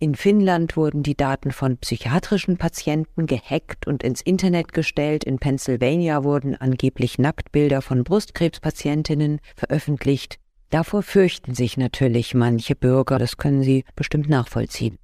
In 0.00 0.14
Finnland 0.14 0.76
wurden 0.76 1.02
die 1.02 1.16
Daten 1.16 1.50
von 1.50 1.76
psychiatrischen 1.76 2.56
Patienten 2.56 3.26
gehackt 3.26 3.88
und 3.88 4.04
ins 4.04 4.20
Internet 4.20 4.72
gestellt. 4.72 5.24
In 5.24 5.40
Pennsylvania 5.40 6.22
wurden 6.22 6.54
angeblich 6.54 7.18
Nacktbilder 7.18 7.82
von 7.82 8.04
Brustkrebspatientinnen 8.04 9.40
veröffentlicht. 9.56 10.38
Davor 10.70 11.02
fürchten 11.02 11.54
sich 11.54 11.76
natürlich 11.76 12.32
manche 12.32 12.76
Bürger. 12.76 13.18
Das 13.18 13.38
können 13.38 13.64
Sie 13.64 13.84
bestimmt 13.96 14.28
nachvollziehen. 14.28 14.98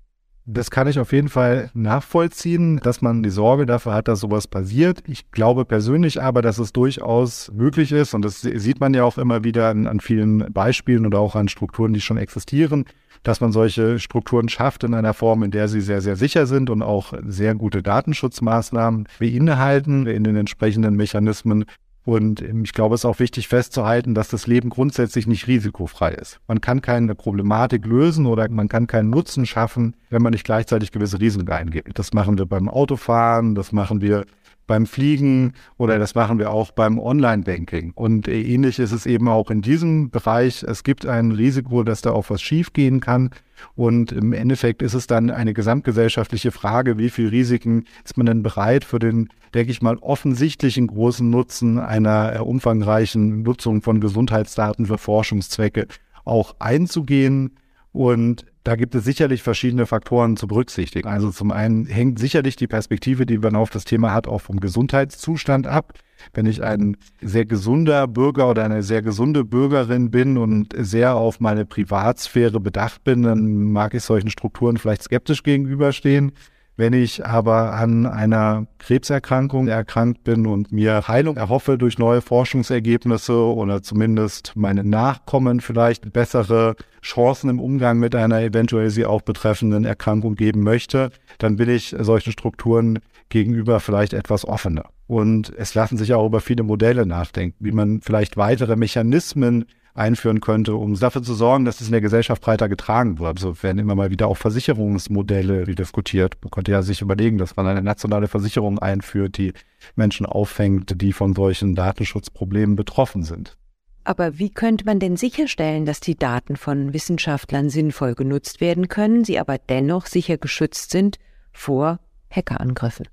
Das 0.46 0.70
kann 0.70 0.86
ich 0.86 0.98
auf 0.98 1.12
jeden 1.12 1.30
Fall 1.30 1.70
nachvollziehen, 1.72 2.78
dass 2.84 3.00
man 3.00 3.22
die 3.22 3.30
Sorge 3.30 3.64
dafür 3.64 3.94
hat, 3.94 4.08
dass 4.08 4.20
sowas 4.20 4.46
passiert. 4.46 5.02
Ich 5.08 5.30
glaube 5.30 5.64
persönlich 5.64 6.20
aber, 6.20 6.42
dass 6.42 6.58
es 6.58 6.74
durchaus 6.74 7.50
möglich 7.50 7.92
ist, 7.92 8.12
und 8.12 8.22
das 8.22 8.42
sieht 8.42 8.78
man 8.78 8.92
ja 8.92 9.04
auch 9.04 9.16
immer 9.16 9.42
wieder 9.42 9.70
an, 9.70 9.86
an 9.86 10.00
vielen 10.00 10.52
Beispielen 10.52 11.06
oder 11.06 11.18
auch 11.18 11.34
an 11.34 11.48
Strukturen, 11.48 11.94
die 11.94 12.02
schon 12.02 12.18
existieren, 12.18 12.84
dass 13.24 13.40
man 13.40 13.50
solche 13.50 13.98
Strukturen 13.98 14.48
schafft 14.48 14.84
in 14.84 14.94
einer 14.94 15.14
Form, 15.14 15.42
in 15.42 15.50
der 15.50 15.66
sie 15.66 15.80
sehr, 15.80 16.00
sehr 16.00 16.14
sicher 16.14 16.46
sind 16.46 16.70
und 16.70 16.82
auch 16.82 17.12
sehr 17.26 17.56
gute 17.56 17.82
Datenschutzmaßnahmen 17.82 19.08
beinhalten 19.18 20.06
in 20.06 20.22
den 20.22 20.36
entsprechenden 20.36 20.94
Mechanismen, 20.94 21.64
und 22.06 22.42
ich 22.42 22.74
glaube, 22.74 22.94
es 22.94 23.00
ist 23.00 23.04
auch 23.06 23.18
wichtig 23.18 23.48
festzuhalten, 23.48 24.14
dass 24.14 24.28
das 24.28 24.46
Leben 24.46 24.68
grundsätzlich 24.68 25.26
nicht 25.26 25.46
risikofrei 25.46 26.10
ist. 26.12 26.38
Man 26.46 26.60
kann 26.60 26.82
keine 26.82 27.14
Problematik 27.14 27.86
lösen 27.86 28.26
oder 28.26 28.46
man 28.50 28.68
kann 28.68 28.86
keinen 28.86 29.08
Nutzen 29.08 29.46
schaffen, 29.46 29.96
wenn 30.10 30.20
man 30.20 30.32
nicht 30.32 30.44
gleichzeitig 30.44 30.92
gewisse 30.92 31.18
Risiken 31.18 31.50
eingeht. 31.50 31.86
Das 31.94 32.12
machen 32.12 32.36
wir 32.36 32.44
beim 32.44 32.68
Autofahren, 32.68 33.54
das 33.54 33.72
machen 33.72 34.02
wir 34.02 34.26
beim 34.66 34.86
Fliegen 34.86 35.52
oder 35.76 35.98
das 35.98 36.14
machen 36.14 36.38
wir 36.38 36.50
auch 36.50 36.70
beim 36.70 36.98
Online-Banking. 36.98 37.92
Und 37.94 38.28
ähnlich 38.28 38.78
ist 38.78 38.92
es 38.92 39.06
eben 39.06 39.28
auch 39.28 39.50
in 39.50 39.62
diesem 39.62 40.10
Bereich. 40.10 40.62
Es 40.62 40.84
gibt 40.84 41.06
ein 41.06 41.32
Risiko, 41.32 41.82
dass 41.82 42.02
da 42.02 42.12
auch 42.12 42.30
was 42.30 42.42
schiefgehen 42.42 43.00
kann. 43.00 43.30
Und 43.74 44.12
im 44.12 44.32
Endeffekt 44.32 44.82
ist 44.82 44.94
es 44.94 45.06
dann 45.06 45.30
eine 45.30 45.54
gesamtgesellschaftliche 45.54 46.50
Frage, 46.50 46.98
wie 46.98 47.10
viel 47.10 47.28
Risiken 47.28 47.84
ist 48.04 48.16
man 48.16 48.26
denn 48.26 48.42
bereit 48.42 48.84
für 48.84 48.98
den, 48.98 49.28
denke 49.54 49.70
ich 49.70 49.82
mal, 49.82 49.96
offensichtlichen 49.98 50.86
großen 50.88 51.28
Nutzen 51.28 51.78
einer 51.78 52.44
umfangreichen 52.46 53.42
Nutzung 53.42 53.82
von 53.82 54.00
Gesundheitsdaten 54.00 54.86
für 54.86 54.98
Forschungszwecke 54.98 55.86
auch 56.24 56.56
einzugehen. 56.58 57.56
Und 57.92 58.44
da 58.64 58.76
gibt 58.76 58.94
es 58.94 59.04
sicherlich 59.04 59.42
verschiedene 59.42 59.84
Faktoren 59.84 60.38
zu 60.38 60.48
berücksichtigen. 60.48 61.06
Also 61.06 61.30
zum 61.30 61.52
einen 61.52 61.84
hängt 61.84 62.18
sicherlich 62.18 62.56
die 62.56 62.66
Perspektive, 62.66 63.26
die 63.26 63.36
man 63.36 63.56
auf 63.56 63.68
das 63.68 63.84
Thema 63.84 64.14
hat, 64.14 64.26
auch 64.26 64.40
vom 64.40 64.58
Gesundheitszustand 64.58 65.66
ab. 65.66 65.92
Wenn 66.32 66.46
ich 66.46 66.62
ein 66.62 66.96
sehr 67.20 67.44
gesunder 67.44 68.08
Bürger 68.08 68.48
oder 68.48 68.64
eine 68.64 68.82
sehr 68.82 69.02
gesunde 69.02 69.44
Bürgerin 69.44 70.10
bin 70.10 70.38
und 70.38 70.72
sehr 70.78 71.14
auf 71.14 71.40
meine 71.40 71.66
Privatsphäre 71.66 72.58
bedacht 72.58 73.04
bin, 73.04 73.22
dann 73.22 73.70
mag 73.70 73.92
ich 73.92 74.02
solchen 74.02 74.30
Strukturen 74.30 74.78
vielleicht 74.78 75.02
skeptisch 75.02 75.42
gegenüberstehen. 75.42 76.32
Wenn 76.76 76.92
ich 76.92 77.24
aber 77.24 77.74
an 77.74 78.04
einer 78.04 78.66
Krebserkrankung 78.78 79.68
erkrankt 79.68 80.24
bin 80.24 80.44
und 80.46 80.72
mir 80.72 81.06
Heilung 81.06 81.36
erhoffe 81.36 81.78
durch 81.78 81.98
neue 81.98 82.20
Forschungsergebnisse 82.20 83.36
oder 83.36 83.82
zumindest 83.82 84.52
meine 84.56 84.82
Nachkommen 84.82 85.60
vielleicht 85.60 86.12
bessere 86.12 86.74
Chancen 87.00 87.48
im 87.48 87.60
Umgang 87.60 88.00
mit 88.00 88.16
einer 88.16 88.40
eventuell 88.40 88.90
sie 88.90 89.06
auch 89.06 89.22
betreffenden 89.22 89.84
Erkrankung 89.84 90.34
geben 90.34 90.64
möchte, 90.64 91.10
dann 91.38 91.54
bin 91.56 91.70
ich 91.70 91.94
solchen 91.96 92.32
Strukturen 92.32 92.98
gegenüber 93.28 93.78
vielleicht 93.78 94.12
etwas 94.12 94.44
offener. 94.44 94.86
Und 95.06 95.52
es 95.56 95.74
lassen 95.74 95.96
sich 95.96 96.12
auch 96.12 96.26
über 96.26 96.40
viele 96.40 96.64
Modelle 96.64 97.06
nachdenken, 97.06 97.56
wie 97.60 97.72
man 97.72 98.00
vielleicht 98.00 98.36
weitere 98.36 98.74
Mechanismen 98.74 99.66
einführen 99.94 100.40
könnte, 100.40 100.74
um 100.74 100.98
dafür 100.98 101.22
zu 101.22 101.34
sorgen, 101.34 101.64
dass 101.64 101.80
es 101.80 101.86
in 101.86 101.92
der 101.92 102.00
Gesellschaft 102.00 102.42
breiter 102.42 102.68
getragen 102.68 103.18
wird. 103.18 103.28
Also 103.28 103.62
werden 103.62 103.78
immer 103.78 103.94
mal 103.94 104.10
wieder 104.10 104.26
auch 104.26 104.36
Versicherungsmodelle 104.36 105.64
diskutiert. 105.74 106.36
Man 106.42 106.50
könnte 106.50 106.72
ja 106.72 106.82
sich 106.82 107.00
überlegen, 107.00 107.38
dass 107.38 107.56
man 107.56 107.66
eine 107.66 107.82
nationale 107.82 108.28
Versicherung 108.28 108.78
einführt, 108.80 109.38
die 109.38 109.52
Menschen 109.94 110.26
auffängt, 110.26 111.00
die 111.00 111.12
von 111.12 111.34
solchen 111.34 111.74
Datenschutzproblemen 111.74 112.76
betroffen 112.76 113.22
sind. 113.22 113.56
Aber 114.02 114.38
wie 114.38 114.50
könnte 114.50 114.84
man 114.84 114.98
denn 114.98 115.16
sicherstellen, 115.16 115.86
dass 115.86 116.00
die 116.00 116.18
Daten 116.18 116.56
von 116.56 116.92
Wissenschaftlern 116.92 117.70
sinnvoll 117.70 118.14
genutzt 118.14 118.60
werden 118.60 118.88
können, 118.88 119.24
sie 119.24 119.38
aber 119.38 119.56
dennoch 119.56 120.06
sicher 120.06 120.36
geschützt 120.36 120.90
sind 120.90 121.18
vor 121.52 122.00
Hackerangriffen? 122.30 123.06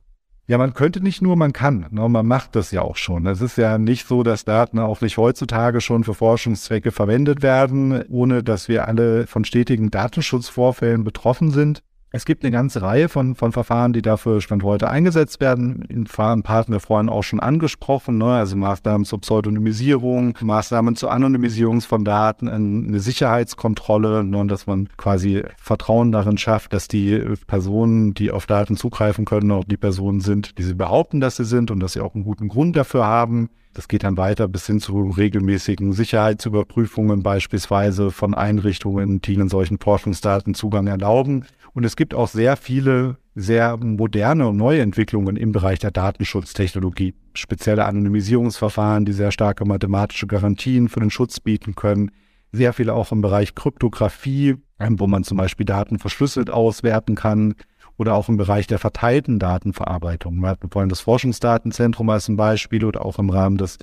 Ja, 0.47 0.57
man 0.57 0.73
könnte 0.73 1.01
nicht 1.01 1.21
nur, 1.21 1.35
man 1.35 1.53
kann. 1.53 1.85
Ne? 1.91 2.09
Man 2.09 2.25
macht 2.25 2.55
das 2.55 2.71
ja 2.71 2.81
auch 2.81 2.97
schon. 2.97 3.25
Es 3.25 3.41
ist 3.41 3.57
ja 3.57 3.77
nicht 3.77 4.07
so, 4.07 4.23
dass 4.23 4.43
Daten 4.43 4.79
auch 4.79 5.01
nicht 5.01 5.17
heutzutage 5.17 5.81
schon 5.81 6.03
für 6.03 6.13
Forschungszwecke 6.13 6.91
verwendet 6.91 7.41
werden, 7.41 8.03
ohne 8.09 8.43
dass 8.43 8.67
wir 8.67 8.87
alle 8.87 9.27
von 9.27 9.45
stetigen 9.45 9.91
Datenschutzvorfällen 9.91 11.03
betroffen 11.03 11.51
sind. 11.51 11.83
Es 12.13 12.25
gibt 12.25 12.43
eine 12.43 12.51
ganze 12.51 12.81
Reihe 12.81 13.07
von, 13.07 13.35
von 13.35 13.53
Verfahren, 13.53 13.93
die 13.93 14.01
dafür 14.01 14.41
Stand 14.41 14.63
heute 14.63 14.89
eingesetzt 14.89 15.39
werden. 15.39 15.85
In 15.87 16.07
Verfahren 16.07 16.43
Partner 16.43 16.81
vorhin 16.81 17.07
auch 17.07 17.23
schon 17.23 17.39
angesprochen, 17.39 18.17
ne? 18.17 18.33
also 18.33 18.57
Maßnahmen 18.57 19.05
zur 19.05 19.21
Pseudonymisierung, 19.21 20.37
Maßnahmen 20.41 20.97
zur 20.97 21.09
Anonymisierung 21.09 21.79
von 21.79 22.03
Daten, 22.03 22.49
eine 22.49 22.99
Sicherheitskontrolle, 22.99 24.25
ne? 24.25 24.45
dass 24.47 24.67
man 24.67 24.89
quasi 24.97 25.43
Vertrauen 25.55 26.11
darin 26.11 26.37
schafft, 26.37 26.73
dass 26.73 26.89
die 26.89 27.17
Personen, 27.47 28.13
die 28.13 28.31
auf 28.31 28.45
Daten 28.45 28.75
zugreifen 28.75 29.23
können, 29.23 29.49
auch 29.51 29.63
die 29.63 29.77
Personen 29.77 30.19
sind, 30.19 30.57
die 30.57 30.63
sie 30.63 30.73
behaupten, 30.73 31.21
dass 31.21 31.37
sie 31.37 31.45
sind 31.45 31.71
und 31.71 31.79
dass 31.79 31.93
sie 31.93 32.01
auch 32.01 32.13
einen 32.13 32.25
guten 32.25 32.49
Grund 32.49 32.75
dafür 32.75 33.05
haben. 33.05 33.49
Das 33.73 33.87
geht 33.87 34.03
dann 34.03 34.17
weiter 34.17 34.49
bis 34.49 34.67
hin 34.67 34.81
zu 34.81 34.99
regelmäßigen 35.01 35.93
Sicherheitsüberprüfungen 35.93 37.23
beispielsweise 37.23 38.11
von 38.11 38.33
Einrichtungen, 38.33 39.21
die 39.21 39.35
in 39.35 39.47
solchen 39.47 39.79
Forschungsdaten 39.79 40.53
Zugang 40.53 40.87
erlauben. 40.87 41.45
Und 41.73 41.85
es 41.85 41.95
gibt 41.95 42.13
auch 42.13 42.27
sehr 42.27 42.57
viele 42.57 43.17
sehr 43.33 43.77
moderne 43.77 44.49
und 44.49 44.57
neue 44.57 44.81
Entwicklungen 44.81 45.37
im 45.37 45.53
Bereich 45.53 45.79
der 45.79 45.91
Datenschutztechnologie. 45.91 47.13
Spezielle 47.33 47.85
Anonymisierungsverfahren, 47.85 49.05
die 49.05 49.13
sehr 49.13 49.31
starke 49.31 49.63
mathematische 49.63 50.27
Garantien 50.27 50.89
für 50.89 50.99
den 50.99 51.11
Schutz 51.11 51.39
bieten 51.39 51.75
können. 51.75 52.11
Sehr 52.51 52.73
viele 52.73 52.93
auch 52.93 53.13
im 53.13 53.21
Bereich 53.21 53.55
Kryptographie, 53.55 54.55
wo 54.79 55.07
man 55.07 55.23
zum 55.23 55.37
Beispiel 55.37 55.65
Daten 55.65 55.97
verschlüsselt 55.97 56.49
auswerten 56.49 57.15
kann 57.15 57.55
oder 58.01 58.15
auch 58.15 58.29
im 58.29 58.37
Bereich 58.37 58.65
der 58.65 58.79
verteilten 58.79 59.37
Datenverarbeitung. 59.37 60.37
Wir 60.37 60.49
hatten 60.49 60.71
vorhin 60.71 60.89
das 60.89 61.01
Forschungsdatenzentrum 61.01 62.09
als 62.09 62.27
ein 62.29 62.35
Beispiel 62.35 62.83
oder 62.83 63.05
auch 63.05 63.19
im 63.19 63.29
Rahmen 63.29 63.59
des 63.59 63.77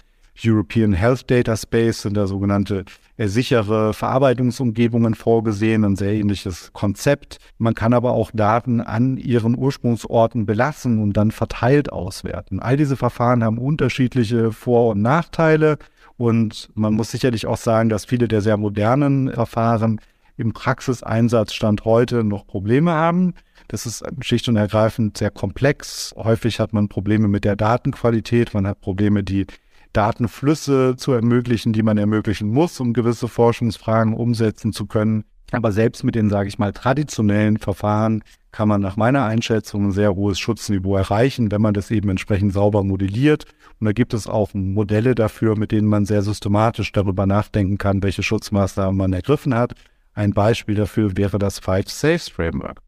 European 0.45 0.93
Health 0.93 1.31
Data 1.31 1.57
Space 1.57 2.03
sind 2.03 2.17
da 2.17 2.27
sogenannte 2.27 2.85
äh, 3.17 3.29
sichere 3.29 3.95
Verarbeitungsumgebungen 3.95 5.15
vorgesehen, 5.15 5.85
ein 5.85 5.95
sehr 5.95 6.15
ähnliches 6.15 6.73
Konzept. 6.73 7.39
Man 7.59 7.75
kann 7.75 7.93
aber 7.93 8.11
auch 8.11 8.33
Daten 8.35 8.81
an 8.81 9.19
ihren 9.19 9.57
Ursprungsorten 9.57 10.47
belassen 10.47 11.01
und 11.01 11.13
dann 11.13 11.31
verteilt 11.31 11.93
auswerten. 11.93 12.59
All 12.59 12.77
diese 12.77 12.97
Verfahren 12.97 13.45
haben 13.45 13.59
unterschiedliche 13.59 14.51
Vor- 14.51 14.91
und 14.91 15.03
Nachteile 15.03 15.79
und 16.17 16.71
man 16.75 16.95
muss 16.95 17.13
sicherlich 17.13 17.47
auch 17.47 17.57
sagen, 17.57 17.89
dass 17.89 18.05
viele 18.05 18.27
der 18.27 18.41
sehr 18.41 18.57
modernen 18.57 19.33
Verfahren 19.33 20.01
im 20.37 20.53
Praxiseinsatzstand 20.53 21.85
heute 21.85 22.25
noch 22.25 22.47
Probleme 22.47 22.93
haben. 22.93 23.35
Das 23.69 23.85
ist 23.85 24.03
schlicht 24.21 24.49
und 24.49 24.57
ergreifend 24.57 25.19
sehr 25.19 25.31
komplex. 25.31 26.15
Häufig 26.17 26.59
hat 26.59 26.73
man 26.73 26.89
Probleme 26.89 27.29
mit 27.29 27.45
der 27.45 27.55
Datenqualität, 27.55 28.55
man 28.55 28.67
hat 28.67 28.81
Probleme, 28.81 29.23
die 29.23 29.47
Datenflüsse 29.93 30.97
zu 30.97 31.13
ermöglichen, 31.13 31.73
die 31.73 31.83
man 31.83 31.99
ermöglichen 31.99 32.49
muss, 32.49 32.81
um 32.81 32.95
gewisse 32.95 33.29
Forschungsfragen 33.29 34.15
umsetzen 34.15 34.73
zu 34.73 34.87
können. 34.87 35.25
Aber 35.51 35.73
selbst 35.73 36.05
mit 36.05 36.15
den, 36.15 36.29
sage 36.29 36.49
ich 36.49 36.59
mal, 36.59 36.73
traditionellen 36.73 37.59
Verfahren 37.59 38.23
kann 38.53 38.69
man 38.69 38.81
nach 38.81 38.97
meiner 38.97 39.25
Einschätzung 39.25 39.87
ein 39.87 39.93
sehr 39.93 40.15
hohes 40.15 40.39
Schutzniveau 40.39 40.97
erreichen, 40.97 41.51
wenn 41.51 41.63
man 41.63 41.75
das 41.75 41.91
eben 41.91 42.09
entsprechend 42.09 42.53
sauber 42.53 42.85
modelliert. 42.85 43.45
Und 43.81 43.87
da 43.87 43.93
gibt 43.93 44.15
es 44.15 44.27
auch 44.27 44.53
Modelle 44.55 45.15
dafür, 45.15 45.57
mit 45.57 45.73
denen 45.73 45.89
man 45.89 46.07
sehr 46.07 46.23
systematisch 46.23 46.93
darüber 46.93 47.27
nachdenken 47.27 47.79
kann, 47.79 48.03
welche 48.03 48.23
Schutzmaßnahmen 48.23 48.97
man 48.97 49.13
ergriffen 49.13 49.55
hat. 49.55 49.73
Ein 50.15 50.33
Beispiel 50.33 50.75
dafür 50.75 51.17
wäre 51.17 51.39
das 51.39 51.59
Five 51.59 51.89
Saves 51.89 52.29
Framework. 52.29 52.81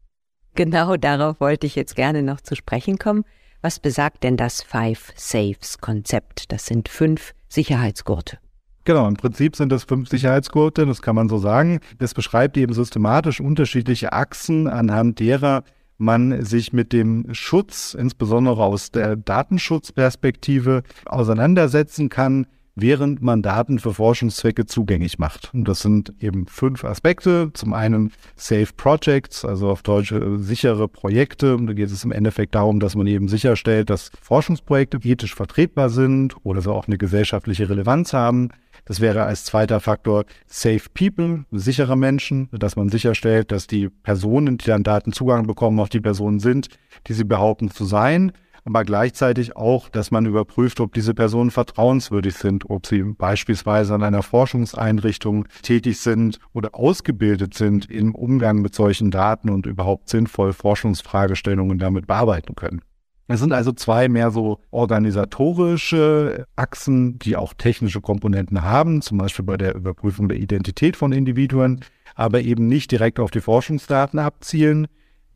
Genau 0.55 0.97
darauf 0.97 1.39
wollte 1.39 1.65
ich 1.67 1.75
jetzt 1.75 1.95
gerne 1.95 2.21
noch 2.23 2.41
zu 2.41 2.55
sprechen 2.55 2.97
kommen. 2.97 3.23
Was 3.61 3.79
besagt 3.79 4.23
denn 4.23 4.37
das 4.37 4.61
Five 4.61 5.13
Saves 5.15 5.77
Konzept? 5.77 6.51
Das 6.51 6.65
sind 6.65 6.89
fünf 6.89 7.33
Sicherheitsgurte. 7.47 8.39
Genau, 8.83 9.07
im 9.07 9.15
Prinzip 9.15 9.55
sind 9.55 9.71
das 9.71 9.83
fünf 9.83 10.09
Sicherheitsgurte, 10.09 10.87
das 10.87 11.03
kann 11.03 11.15
man 11.15 11.29
so 11.29 11.37
sagen. 11.37 11.79
Das 11.99 12.15
beschreibt 12.15 12.57
eben 12.57 12.73
systematisch 12.73 13.39
unterschiedliche 13.39 14.11
Achsen, 14.11 14.67
anhand 14.67 15.19
derer 15.19 15.63
man 15.99 16.43
sich 16.43 16.73
mit 16.73 16.91
dem 16.91 17.31
Schutz, 17.31 17.93
insbesondere 17.93 18.63
aus 18.63 18.89
der 18.89 19.15
Datenschutzperspektive, 19.15 20.81
auseinandersetzen 21.05 22.09
kann, 22.09 22.47
während 22.81 23.21
man 23.21 23.41
Daten 23.41 23.79
für 23.79 23.93
Forschungszwecke 23.93 24.65
zugänglich 24.65 25.19
macht. 25.19 25.53
Und 25.53 25.67
das 25.67 25.81
sind 25.81 26.13
eben 26.19 26.47
fünf 26.47 26.83
Aspekte. 26.83 27.51
Zum 27.53 27.73
einen 27.73 28.11
Safe 28.35 28.67
Projects, 28.75 29.45
also 29.45 29.69
auf 29.69 29.83
Deutsch 29.83 30.11
äh, 30.11 30.37
sichere 30.37 30.87
Projekte. 30.87 31.55
Und 31.55 31.67
da 31.67 31.73
geht 31.73 31.91
es 31.91 32.03
im 32.03 32.11
Endeffekt 32.11 32.55
darum, 32.55 32.79
dass 32.79 32.95
man 32.95 33.07
eben 33.07 33.27
sicherstellt, 33.27 33.89
dass 33.89 34.11
Forschungsprojekte 34.21 34.99
ethisch 35.03 35.35
vertretbar 35.35 35.89
sind 35.89 36.35
oder 36.43 36.61
so 36.61 36.73
auch 36.73 36.87
eine 36.87 36.97
gesellschaftliche 36.97 37.69
Relevanz 37.69 38.13
haben. 38.13 38.49
Das 38.85 38.99
wäre 38.99 39.23
als 39.23 39.45
zweiter 39.45 39.79
Faktor 39.79 40.25
Safe 40.47 40.81
People, 40.93 41.45
sichere 41.51 41.95
Menschen, 41.95 42.49
dass 42.51 42.75
man 42.75 42.89
sicherstellt, 42.89 43.51
dass 43.51 43.67
die 43.67 43.89
Personen, 43.89 44.57
die 44.57 44.65
dann 44.65 44.83
Datenzugang 44.83 45.45
bekommen, 45.45 45.79
auch 45.79 45.89
die 45.89 46.01
Personen 46.01 46.39
sind, 46.39 46.67
die 47.07 47.13
sie 47.13 47.23
behaupten 47.23 47.69
zu 47.69 47.85
sein 47.85 48.31
aber 48.63 48.83
gleichzeitig 48.83 49.55
auch, 49.55 49.89
dass 49.89 50.11
man 50.11 50.25
überprüft, 50.25 50.79
ob 50.79 50.93
diese 50.93 51.13
Personen 51.13 51.51
vertrauenswürdig 51.51 52.35
sind, 52.35 52.69
ob 52.69 52.85
sie 52.85 53.01
beispielsweise 53.03 53.93
an 53.93 54.03
einer 54.03 54.23
Forschungseinrichtung 54.23 55.47
tätig 55.63 55.99
sind 55.99 56.39
oder 56.53 56.75
ausgebildet 56.75 57.53
sind 57.53 57.89
im 57.89 58.13
Umgang 58.15 58.61
mit 58.61 58.75
solchen 58.75 59.11
Daten 59.11 59.49
und 59.49 59.65
überhaupt 59.65 60.09
sinnvoll 60.09 60.53
Forschungsfragestellungen 60.53 61.79
damit 61.79 62.07
bearbeiten 62.07 62.55
können. 62.55 62.81
Es 63.27 63.39
sind 63.39 63.53
also 63.53 63.71
zwei 63.71 64.09
mehr 64.09 64.29
so 64.29 64.59
organisatorische 64.71 66.45
Achsen, 66.57 67.17
die 67.19 67.37
auch 67.37 67.53
technische 67.53 68.01
Komponenten 68.01 68.61
haben, 68.61 69.01
zum 69.01 69.17
Beispiel 69.19 69.45
bei 69.45 69.55
der 69.55 69.73
Überprüfung 69.73 70.27
der 70.27 70.37
Identität 70.37 70.97
von 70.97 71.13
Individuen, 71.13 71.79
aber 72.13 72.41
eben 72.41 72.67
nicht 72.67 72.91
direkt 72.91 73.21
auf 73.21 73.31
die 73.31 73.39
Forschungsdaten 73.39 74.19
abzielen. 74.19 74.87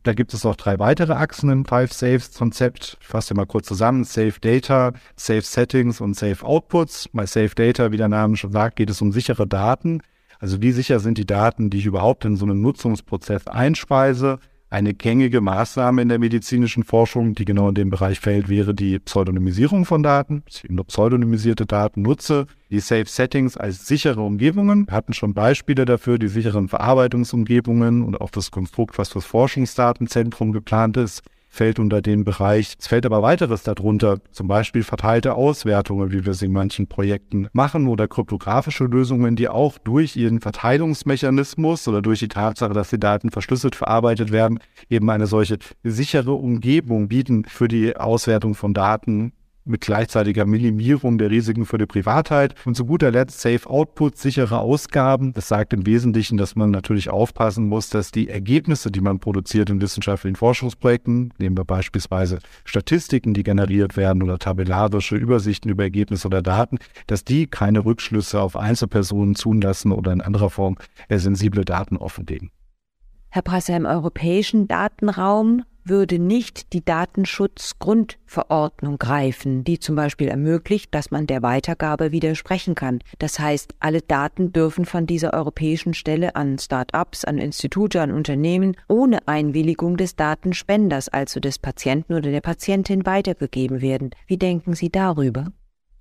Da 0.06 0.14
gibt 0.14 0.36
es 0.36 0.46
auch 0.46 0.56
drei 0.56 0.78
weitere 0.78 1.14
Achsen 1.14 1.50
im 1.50 1.66
Five 1.66 1.92
Saves 1.92 2.32
Konzept. 2.36 2.96
Ich 3.02 3.08
fasse 3.08 3.34
mal 3.34 3.48
kurz 3.48 3.66
zusammen. 3.66 4.04
Safe 4.04 4.36
Data, 4.40 4.94
Safe 5.16 5.42
Settings 5.42 6.00
und 6.00 6.16
Safe 6.16 6.46
Outputs. 6.46 7.10
Bei 7.12 7.26
Safe 7.26 7.50
Data, 7.56 7.92
wie 7.92 7.98
der 7.98 8.08
Name 8.08 8.38
schon 8.38 8.52
sagt, 8.52 8.76
geht 8.76 8.92
es 8.92 9.02
um 9.02 9.12
sichere 9.12 9.48
Daten. 9.48 10.04
Also 10.38 10.62
wie 10.62 10.74
sicher 10.74 11.00
sind 11.00 11.18
die 11.18 11.26
Daten, 11.26 11.72
die 11.72 11.80
ich 11.80 11.88
überhaupt 11.88 12.24
in 12.24 12.38
so 12.38 12.46
einen 12.46 12.62
Nutzungsprozess 12.62 13.48
einspeise? 13.48 14.38
Eine 14.70 14.94
gängige 14.94 15.42
Maßnahme 15.42 16.02
in 16.02 16.10
der 16.10 16.20
medizinischen 16.20 16.84
Forschung, 16.84 17.36
die 17.36 17.46
genau 17.46 17.70
in 17.70 17.76
dem 17.76 17.90
Bereich 17.92 18.20
fällt, 18.20 18.50
wäre 18.50 18.74
die 18.74 19.00
Pseudonymisierung 19.00 19.86
von 19.86 20.02
Daten. 20.02 20.44
Ich 20.48 20.64
nur 20.70 20.86
pseudonymisierte 20.86 21.66
Daten 21.66 22.02
nutze, 22.02 22.48
die 22.72 22.80
Safe 22.80 23.06
Settings 23.06 23.58
als 23.58 23.86
sichere 23.86 24.22
Umgebungen. 24.22 24.88
Wir 24.88 24.94
hatten 24.96 25.14
schon 25.14 25.34
Beispiele 25.34 25.86
dafür, 25.86 26.18
die 26.18 26.28
sicheren 26.28 26.68
Verarbeitungsumgebungen 26.68 28.04
und 28.04 28.20
auch 28.20 28.32
das 28.32 28.50
Konstrukt, 28.50 28.98
was 28.98 29.10
fürs 29.10 29.26
Forschungsdatenzentrum 29.26 30.52
geplant 30.52 30.98
ist 30.98 31.22
fällt 31.56 31.80
unter 31.80 32.02
den 32.02 32.24
Bereich. 32.26 32.76
Es 32.78 32.88
fällt 32.88 33.06
aber 33.06 33.22
weiteres 33.22 33.64
darunter, 33.64 34.20
zum 34.32 34.48
Beispiel 34.48 34.84
verteilte 34.84 35.36
Auswertungen, 35.36 36.12
wie 36.12 36.26
wir 36.26 36.34
sie 36.34 36.46
in 36.46 36.52
manchen 36.52 36.88
Projekten 36.88 37.48
machen, 37.54 37.88
oder 37.88 38.08
kryptografische 38.08 38.84
Lösungen, 38.84 39.36
die 39.36 39.48
auch 39.48 39.78
durch 39.78 40.16
ihren 40.18 40.42
Verteilungsmechanismus 40.42 41.88
oder 41.88 42.02
durch 42.02 42.20
die 42.20 42.28
Tatsache, 42.28 42.74
dass 42.74 42.90
die 42.90 43.00
Daten 43.00 43.32
verschlüsselt 43.32 43.76
verarbeitet 43.76 44.32
werden, 44.32 44.60
eben 44.90 45.10
eine 45.10 45.28
solche 45.28 45.58
sichere 45.84 46.34
Umgebung 46.34 47.08
bieten 47.08 47.46
für 47.46 47.68
die 47.68 47.96
Auswertung 47.96 48.54
von 48.54 48.74
Daten 48.74 49.32
mit 49.66 49.82
gleichzeitiger 49.82 50.46
Minimierung 50.46 51.18
der 51.18 51.32
Risiken 51.32 51.66
für 51.66 51.78
die 51.78 51.86
Privatheit 51.86 52.56
und 52.66 52.76
zu 52.76 52.86
guter 52.86 53.12
Letzt 53.12 53.42
Safe 53.42 53.68
Output, 53.70 54.18
sichere 54.18 54.60
Ausgaben. 54.60 55.34
Das 55.34 55.48
sagt 55.48 55.74
im 55.74 55.86
Wesentlichen, 55.86 56.38
dass 56.38 56.56
man 56.56 56.72
natürlich 56.72 57.10
aufpassen 57.10 57.68
muss, 57.68 57.90
dass 57.90 58.12
die 58.12 58.30
Ergebnisse, 58.30 58.92
die 58.92 59.02
man 59.02 59.20
produziert 59.20 59.70
in 59.70 59.82
wissenschaftlichen 59.82 60.36
Forschungsprojekten, 60.36 61.34
nehmen 61.40 61.58
wir 61.58 61.66
beispielsweise 61.66 62.40
Statistiken, 62.64 63.34
die 63.34 63.44
generiert 63.44 63.98
werden 63.98 64.22
oder 64.22 64.38
tabellarische 64.38 65.16
Übersichten 65.16 65.70
über 65.70 65.84
Ergebnisse 65.84 66.28
oder 66.28 66.42
Daten, 66.42 66.78
dass 67.08 67.24
die 67.24 67.48
keine 67.48 67.84
Rückschlüsse 67.84 68.40
auf 68.40 68.56
Einzelpersonen 68.56 69.36
zulassen 69.36 69.92
oder 69.92 70.14
in 70.14 70.22
anderer 70.22 70.50
Form 70.50 70.78
sensible 71.10 71.66
Daten 71.66 71.98
offenlegen. 71.98 72.52
Herr 73.30 73.42
Prasser, 73.42 73.76
im 73.76 73.86
europäischen 73.86 74.68
Datenraum 74.68 75.64
würde 75.88 76.20
nicht 76.20 76.74
die 76.74 76.84
Datenschutzgrundverordnung 76.84 78.98
greifen, 78.98 79.64
die 79.64 79.80
zum 79.80 79.96
Beispiel 79.96 80.28
ermöglicht, 80.28 80.94
dass 80.94 81.12
man 81.12 81.28
der 81.28 81.44
Weitergabe 81.44 82.12
widersprechen 82.12 82.76
kann. 82.76 83.00
Das 83.20 83.40
heißt, 83.40 83.76
alle 83.80 84.02
Daten 84.02 84.52
dürfen 84.52 84.86
von 84.86 85.06
dieser 85.06 85.34
europäischen 85.34 85.94
Stelle 85.94 86.36
an 86.36 86.58
Start-ups, 86.58 87.24
an 87.26 87.38
Institute, 87.38 88.02
an 88.02 88.12
Unternehmen 88.12 88.76
ohne 88.88 89.28
Einwilligung 89.28 89.98
des 89.98 90.16
Datenspenders, 90.16 91.10
also 91.10 91.40
des 91.40 91.60
Patienten 91.60 92.14
oder 92.14 92.32
der 92.32 92.42
Patientin, 92.42 93.06
weitergegeben 93.06 93.82
werden. 93.82 94.10
Wie 94.28 94.38
denken 94.38 94.74
Sie 94.74 94.90
darüber? 94.90 95.48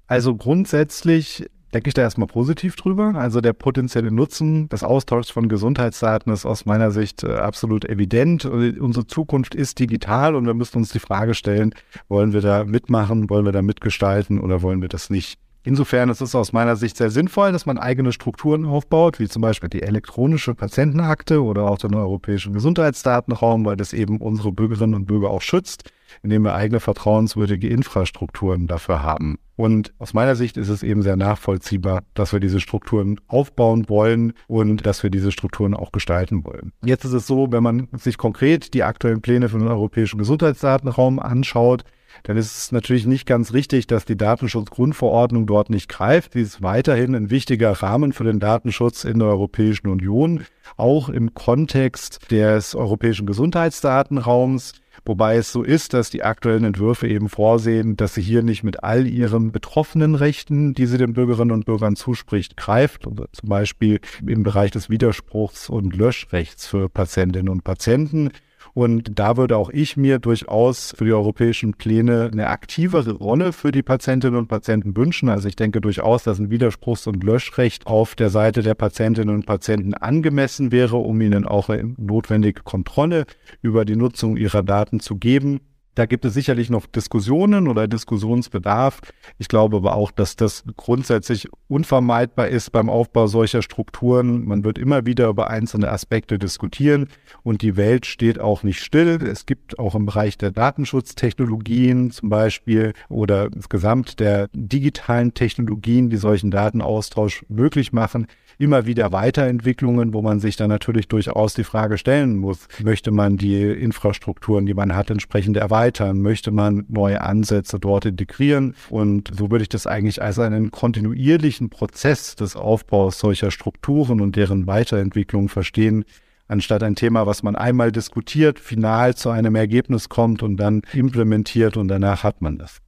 Also 0.06 0.34
grundsätzlich 0.34 1.50
denke 1.74 1.88
ich 1.88 1.94
da 1.94 2.02
erstmal 2.02 2.28
positiv 2.28 2.76
drüber. 2.76 3.14
Also 3.16 3.40
der 3.40 3.52
potenzielle 3.52 4.12
Nutzen 4.12 4.68
des 4.68 4.84
Austauschs 4.84 5.30
von 5.30 5.48
Gesundheitsdaten 5.48 6.32
ist 6.32 6.46
aus 6.46 6.64
meiner 6.64 6.90
Sicht 6.92 7.24
äh, 7.24 7.34
absolut 7.34 7.84
evident. 7.84 8.44
Unsere 8.44 9.06
Zukunft 9.06 9.54
ist 9.54 9.80
digital 9.80 10.36
und 10.36 10.46
wir 10.46 10.54
müssen 10.54 10.78
uns 10.78 10.90
die 10.90 11.00
Frage 11.00 11.34
stellen, 11.34 11.74
wollen 12.08 12.32
wir 12.32 12.40
da 12.40 12.64
mitmachen, 12.64 13.28
wollen 13.28 13.44
wir 13.44 13.52
da 13.52 13.62
mitgestalten 13.62 14.40
oder 14.40 14.62
wollen 14.62 14.80
wir 14.80 14.88
das 14.88 15.10
nicht? 15.10 15.38
Insofern 15.66 16.10
ist 16.10 16.20
es 16.20 16.34
aus 16.34 16.52
meiner 16.52 16.76
Sicht 16.76 16.98
sehr 16.98 17.10
sinnvoll, 17.10 17.50
dass 17.50 17.64
man 17.64 17.78
eigene 17.78 18.12
Strukturen 18.12 18.66
aufbaut, 18.66 19.18
wie 19.18 19.28
zum 19.28 19.40
Beispiel 19.40 19.70
die 19.70 19.82
elektronische 19.82 20.54
Patientenakte 20.54 21.42
oder 21.42 21.62
auch 21.62 21.78
den 21.78 21.94
europäischen 21.94 22.52
Gesundheitsdatenraum, 22.52 23.64
weil 23.64 23.76
das 23.76 23.94
eben 23.94 24.18
unsere 24.18 24.52
Bürgerinnen 24.52 24.94
und 24.94 25.06
Bürger 25.06 25.30
auch 25.30 25.40
schützt, 25.40 25.90
indem 26.22 26.42
wir 26.42 26.54
eigene 26.54 26.80
vertrauenswürdige 26.80 27.68
Infrastrukturen 27.68 28.66
dafür 28.66 29.02
haben. 29.02 29.38
Und 29.56 29.94
aus 29.98 30.14
meiner 30.14 30.34
Sicht 30.34 30.56
ist 30.56 30.68
es 30.68 30.82
eben 30.82 31.02
sehr 31.02 31.16
nachvollziehbar, 31.16 32.02
dass 32.14 32.32
wir 32.32 32.40
diese 32.40 32.60
Strukturen 32.60 33.20
aufbauen 33.28 33.88
wollen 33.88 34.32
und 34.48 34.84
dass 34.84 35.02
wir 35.02 35.10
diese 35.10 35.30
Strukturen 35.30 35.74
auch 35.74 35.92
gestalten 35.92 36.44
wollen. 36.44 36.72
Jetzt 36.84 37.04
ist 37.04 37.12
es 37.12 37.26
so, 37.26 37.52
wenn 37.52 37.62
man 37.62 37.88
sich 37.92 38.18
konkret 38.18 38.74
die 38.74 38.82
aktuellen 38.82 39.22
Pläne 39.22 39.48
für 39.48 39.58
den 39.58 39.68
europäischen 39.68 40.18
Gesundheitsdatenraum 40.18 41.20
anschaut, 41.20 41.84
dann 42.22 42.36
ist 42.36 42.56
es 42.56 42.72
natürlich 42.72 43.06
nicht 43.06 43.26
ganz 43.26 43.52
richtig, 43.52 43.86
dass 43.86 44.04
die 44.04 44.16
Datenschutzgrundverordnung 44.16 45.46
dort 45.46 45.70
nicht 45.70 45.88
greift. 45.88 46.34
Sie 46.34 46.42
ist 46.42 46.62
weiterhin 46.62 47.14
ein 47.14 47.30
wichtiger 47.30 47.72
Rahmen 47.72 48.12
für 48.12 48.24
den 48.24 48.40
Datenschutz 48.40 49.04
in 49.04 49.18
der 49.18 49.28
Europäischen 49.28 49.88
Union, 49.88 50.44
auch 50.76 51.08
im 51.08 51.34
Kontext 51.34 52.30
des 52.30 52.74
europäischen 52.74 53.26
Gesundheitsdatenraums. 53.26 54.74
Wobei 55.06 55.36
es 55.36 55.52
so 55.52 55.62
ist, 55.62 55.92
dass 55.92 56.08
die 56.08 56.22
aktuellen 56.22 56.64
Entwürfe 56.64 57.06
eben 57.06 57.28
vorsehen, 57.28 57.96
dass 57.96 58.14
sie 58.14 58.22
hier 58.22 58.42
nicht 58.42 58.64
mit 58.64 58.82
all 58.82 59.06
ihren 59.06 59.52
betroffenen 59.52 60.14
Rechten, 60.14 60.72
die 60.72 60.86
sie 60.86 60.96
den 60.96 61.12
Bürgerinnen 61.12 61.52
und 61.52 61.66
Bürgern 61.66 61.94
zuspricht, 61.94 62.56
greift. 62.56 63.06
Also 63.06 63.26
zum 63.32 63.48
Beispiel 63.48 64.00
im 64.26 64.42
Bereich 64.42 64.70
des 64.70 64.88
Widerspruchs 64.88 65.68
und 65.68 65.94
Löschrechts 65.94 66.66
für 66.66 66.88
Patientinnen 66.88 67.50
und 67.50 67.64
Patienten. 67.64 68.30
Und 68.72 69.18
da 69.18 69.36
würde 69.36 69.56
auch 69.56 69.70
ich 69.70 69.96
mir 69.96 70.18
durchaus 70.18 70.94
für 70.96 71.04
die 71.04 71.12
europäischen 71.12 71.74
Pläne 71.74 72.30
eine 72.32 72.48
aktivere 72.48 73.12
Rolle 73.12 73.52
für 73.52 73.72
die 73.72 73.82
Patientinnen 73.82 74.38
und 74.38 74.48
Patienten 74.48 74.96
wünschen. 74.96 75.28
Also 75.28 75.48
ich 75.48 75.56
denke 75.56 75.80
durchaus, 75.80 76.24
dass 76.24 76.38
ein 76.38 76.50
Widerspruchs- 76.50 77.08
und 77.08 77.22
Löschrecht 77.22 77.86
auf 77.86 78.14
der 78.14 78.30
Seite 78.30 78.62
der 78.62 78.74
Patientinnen 78.74 79.34
und 79.34 79.46
Patienten 79.46 79.94
angemessen 79.94 80.72
wäre, 80.72 80.96
um 80.96 81.20
ihnen 81.20 81.46
auch 81.46 81.68
notwendige 81.96 82.62
Kontrolle 82.62 83.26
über 83.62 83.84
die 83.84 83.96
Nutzung 83.96 84.36
ihrer 84.36 84.62
Daten 84.62 85.00
zu 85.00 85.16
geben. 85.16 85.60
Da 85.94 86.06
gibt 86.06 86.24
es 86.24 86.34
sicherlich 86.34 86.70
noch 86.70 86.86
Diskussionen 86.86 87.68
oder 87.68 87.86
Diskussionsbedarf. 87.86 89.00
Ich 89.38 89.48
glaube 89.48 89.76
aber 89.76 89.94
auch, 89.94 90.10
dass 90.10 90.34
das 90.34 90.64
grundsätzlich 90.76 91.48
unvermeidbar 91.68 92.48
ist 92.48 92.72
beim 92.72 92.90
Aufbau 92.90 93.28
solcher 93.28 93.62
Strukturen. 93.62 94.44
Man 94.44 94.64
wird 94.64 94.78
immer 94.78 95.06
wieder 95.06 95.28
über 95.28 95.50
einzelne 95.50 95.90
Aspekte 95.90 96.38
diskutieren 96.38 97.08
und 97.42 97.62
die 97.62 97.76
Welt 97.76 98.06
steht 98.06 98.40
auch 98.40 98.64
nicht 98.64 98.80
still. 98.80 99.20
Es 99.22 99.46
gibt 99.46 99.78
auch 99.78 99.94
im 99.94 100.06
Bereich 100.06 100.36
der 100.36 100.50
Datenschutztechnologien 100.50 102.10
zum 102.10 102.28
Beispiel 102.28 102.92
oder 103.08 103.46
insgesamt 103.52 104.18
der 104.18 104.48
digitalen 104.52 105.34
Technologien, 105.34 106.10
die 106.10 106.16
solchen 106.16 106.50
Datenaustausch 106.50 107.44
möglich 107.48 107.92
machen, 107.92 108.26
immer 108.58 108.86
wieder 108.86 109.12
Weiterentwicklungen, 109.12 110.12
wo 110.12 110.22
man 110.22 110.40
sich 110.40 110.56
dann 110.56 110.68
natürlich 110.68 111.08
durchaus 111.08 111.54
die 111.54 111.64
Frage 111.64 111.98
stellen 111.98 112.36
muss, 112.36 112.68
möchte 112.82 113.10
man 113.10 113.36
die 113.36 113.62
Infrastrukturen, 113.62 114.66
die 114.66 114.74
man 114.74 114.94
hat, 114.94 115.10
entsprechend 115.10 115.56
erweitern, 115.56 116.20
möchte 116.20 116.50
man 116.50 116.84
neue 116.88 117.20
Ansätze 117.20 117.78
dort 117.78 118.06
integrieren 118.06 118.74
und 118.90 119.30
so 119.36 119.50
würde 119.50 119.62
ich 119.62 119.68
das 119.68 119.86
eigentlich 119.86 120.22
als 120.22 120.38
einen 120.38 120.70
kontinuierlichen 120.70 121.70
Prozess 121.70 122.36
des 122.36 122.56
Aufbaus 122.56 123.18
solcher 123.18 123.50
Strukturen 123.50 124.20
und 124.20 124.36
deren 124.36 124.66
Weiterentwicklung 124.66 125.48
verstehen, 125.48 126.04
anstatt 126.48 126.82
ein 126.82 126.94
Thema, 126.94 127.26
was 127.26 127.42
man 127.42 127.56
einmal 127.56 127.92
diskutiert, 127.92 128.58
final 128.58 129.14
zu 129.14 129.30
einem 129.30 129.54
Ergebnis 129.54 130.08
kommt 130.08 130.42
und 130.42 130.56
dann 130.56 130.82
implementiert 130.92 131.76
und 131.76 131.88
danach 131.88 132.22
hat 132.22 132.42
man 132.42 132.58
das. 132.58 132.83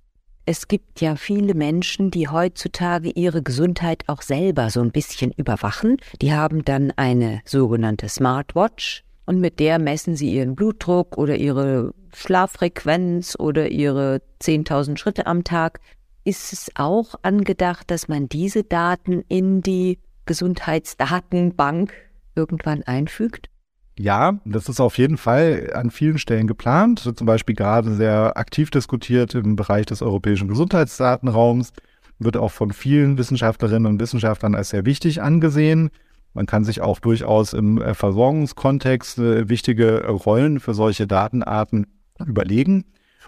Es 0.49 0.69
gibt 0.69 1.01
ja 1.01 1.17
viele 1.17 1.55
Menschen, 1.55 2.13
die 2.13 2.29
heutzutage 2.29 3.11
ihre 3.11 3.43
Gesundheit 3.43 4.05
auch 4.07 4.23
selber 4.23 4.71
so 4.71 4.81
ein 4.81 4.93
bisschen 4.93 5.33
überwachen. 5.33 5.97
Die 6.23 6.33
haben 6.33 6.65
dann 6.65 6.93
eine 6.95 7.41
sogenannte 7.45 8.09
Smartwatch 8.09 9.03
und 9.25 9.41
mit 9.41 9.59
der 9.59 9.81
messen 9.81 10.15
sie 10.15 10.33
ihren 10.33 10.55
Blutdruck 10.55 11.19
oder 11.19 11.35
ihre 11.35 11.93
Schlaffrequenz 12.15 13.35
oder 13.37 13.71
ihre 13.71 14.23
10.000 14.41 14.99
Schritte 14.99 15.27
am 15.27 15.43
Tag. 15.43 15.81
Ist 16.23 16.53
es 16.53 16.71
auch 16.77 17.17
angedacht, 17.23 17.91
dass 17.91 18.07
man 18.07 18.29
diese 18.29 18.63
Daten 18.63 19.25
in 19.27 19.63
die 19.63 19.99
Gesundheitsdatenbank 20.27 21.93
irgendwann 22.37 22.85
einfügt? 22.85 23.51
Ja, 23.99 24.39
das 24.45 24.69
ist 24.69 24.81
auf 24.81 24.99
jeden 24.99 25.17
Fall 25.17 25.71
an 25.75 25.91
vielen 25.91 26.19
Stellen 26.19 26.47
geplant. 26.47 27.01
Zum 27.01 27.27
Beispiel 27.27 27.55
gerade 27.55 27.95
sehr 27.95 28.37
aktiv 28.37 28.71
diskutiert 28.71 29.35
im 29.35 29.57
Bereich 29.57 29.87
des 29.87 30.03
europäischen 30.03 30.49
Gesundheitsdatenraums. 30.49 31.73
Wird 32.19 32.37
auch 32.37 32.51
von 32.51 32.73
vielen 32.73 33.17
Wissenschaftlerinnen 33.17 33.87
und 33.87 34.01
Wissenschaftlern 34.01 34.55
als 34.55 34.71
sehr 34.71 34.85
wichtig 34.85 35.23
angesehen. 35.23 35.91
Man 36.35 36.45
kann 36.45 36.65
sich 36.65 36.83
auch 36.83 36.99
durchaus 36.99 37.55
im 37.55 37.81
äh, 37.81 37.95
Versorgungskontext 37.95 39.19
äh, 39.19 39.49
wichtige 39.49 40.07
Rollen 40.07 40.61
für 40.61 40.75
solche 40.75 41.07
Datenarten 41.07 41.87
überlegen. 42.27 42.85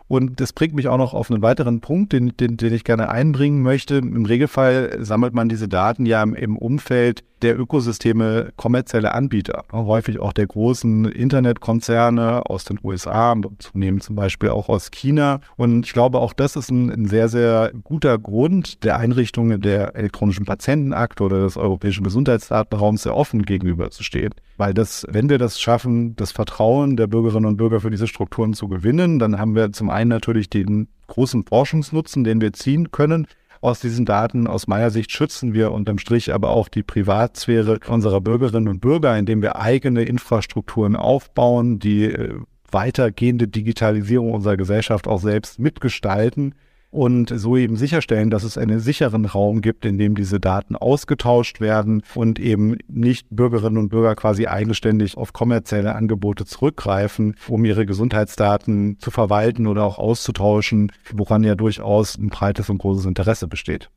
Und 0.06 0.40
das 0.40 0.52
bringt 0.52 0.74
mich 0.74 0.88
auch 0.88 0.98
noch 0.98 1.14
auf 1.14 1.30
einen 1.30 1.42
weiteren 1.42 1.80
Punkt, 1.80 2.12
den, 2.12 2.36
den, 2.36 2.58
den 2.58 2.74
ich 2.74 2.84
gerne 2.84 3.08
einbringen 3.08 3.62
möchte. 3.62 3.96
Im 3.96 4.26
Regelfall 4.26 4.98
sammelt 5.02 5.32
man 5.32 5.48
diese 5.48 5.68
Daten 5.68 6.04
ja 6.04 6.22
im, 6.22 6.34
im 6.34 6.58
Umfeld 6.58 7.24
der 7.42 7.58
Ökosysteme 7.58 8.52
kommerzielle 8.56 9.14
Anbieter, 9.14 9.64
häufig 9.72 10.20
auch 10.20 10.32
der 10.32 10.46
großen 10.46 11.06
Internetkonzerne 11.06 12.42
aus 12.46 12.64
den 12.64 12.78
USA, 12.82 13.34
zunehmend 13.58 14.02
zum 14.02 14.16
Beispiel 14.16 14.50
auch 14.50 14.68
aus 14.68 14.90
China. 14.90 15.40
Und 15.56 15.86
ich 15.86 15.92
glaube, 15.92 16.18
auch 16.18 16.32
das 16.32 16.56
ist 16.56 16.70
ein, 16.70 16.90
ein 16.90 17.06
sehr, 17.06 17.28
sehr 17.28 17.72
guter 17.84 18.18
Grund 18.18 18.84
der 18.84 18.98
Einrichtung 18.98 19.60
der 19.60 19.94
elektronischen 19.96 20.44
Patientenakte 20.44 21.22
oder 21.22 21.42
des 21.42 21.56
europäischen 21.56 22.04
Gesundheitsdatenraums 22.04 23.02
sehr 23.02 23.16
offen 23.16 23.42
gegenüberzustehen. 23.42 24.34
Weil 24.56 24.74
das, 24.74 25.06
wenn 25.08 25.28
wir 25.28 25.38
das 25.38 25.60
schaffen, 25.60 26.16
das 26.16 26.32
Vertrauen 26.32 26.96
der 26.96 27.06
Bürgerinnen 27.06 27.46
und 27.46 27.56
Bürger 27.56 27.80
für 27.80 27.90
diese 27.90 28.08
Strukturen 28.08 28.54
zu 28.54 28.68
gewinnen, 28.68 29.18
dann 29.18 29.38
haben 29.38 29.54
wir 29.54 29.72
zum 29.72 29.90
einen 29.90 30.10
natürlich 30.10 30.50
den 30.50 30.88
großen 31.06 31.44
Forschungsnutzen, 31.44 32.24
den 32.24 32.40
wir 32.40 32.52
ziehen 32.52 32.90
können, 32.90 33.26
aus 33.60 33.80
diesen 33.80 34.04
Daten. 34.04 34.46
Aus 34.46 34.66
meiner 34.66 34.90
Sicht 34.90 35.12
schützen 35.12 35.54
wir 35.54 35.72
unterm 35.72 35.98
Strich 35.98 36.32
aber 36.32 36.50
auch 36.50 36.68
die 36.68 36.82
Privatsphäre 36.82 37.80
unserer 37.88 38.20
Bürgerinnen 38.20 38.68
und 38.68 38.80
Bürger, 38.80 39.16
indem 39.18 39.42
wir 39.42 39.56
eigene 39.56 40.02
Infrastrukturen 40.02 40.96
aufbauen, 40.96 41.78
die 41.78 42.04
äh, 42.04 42.34
weitergehende 42.70 43.48
Digitalisierung 43.48 44.32
unserer 44.32 44.56
Gesellschaft 44.56 45.08
auch 45.08 45.20
selbst 45.20 45.58
mitgestalten 45.58 46.54
und 46.90 47.32
so 47.34 47.56
eben 47.56 47.76
sicherstellen, 47.76 48.30
dass 48.30 48.44
es 48.44 48.56
einen 48.56 48.80
sicheren 48.80 49.24
Raum 49.26 49.60
gibt, 49.60 49.84
in 49.84 49.98
dem 49.98 50.14
diese 50.14 50.40
Daten 50.40 50.74
ausgetauscht 50.76 51.60
werden 51.60 52.02
und 52.14 52.38
eben 52.38 52.78
nicht 52.88 53.26
Bürgerinnen 53.30 53.76
und 53.76 53.90
Bürger 53.90 54.14
quasi 54.16 54.46
eigenständig 54.46 55.16
auf 55.16 55.32
kommerzielle 55.32 55.94
Angebote 55.94 56.46
zurückgreifen, 56.46 57.36
um 57.48 57.64
ihre 57.64 57.84
Gesundheitsdaten 57.84 58.98
zu 58.98 59.10
verwalten 59.10 59.66
oder 59.66 59.84
auch 59.84 59.98
auszutauschen, 59.98 60.92
woran 61.12 61.44
ja 61.44 61.54
durchaus 61.54 62.16
ein 62.16 62.30
breites 62.30 62.70
und 62.70 62.78
großes 62.78 63.04
Interesse 63.04 63.48
besteht. 63.48 63.90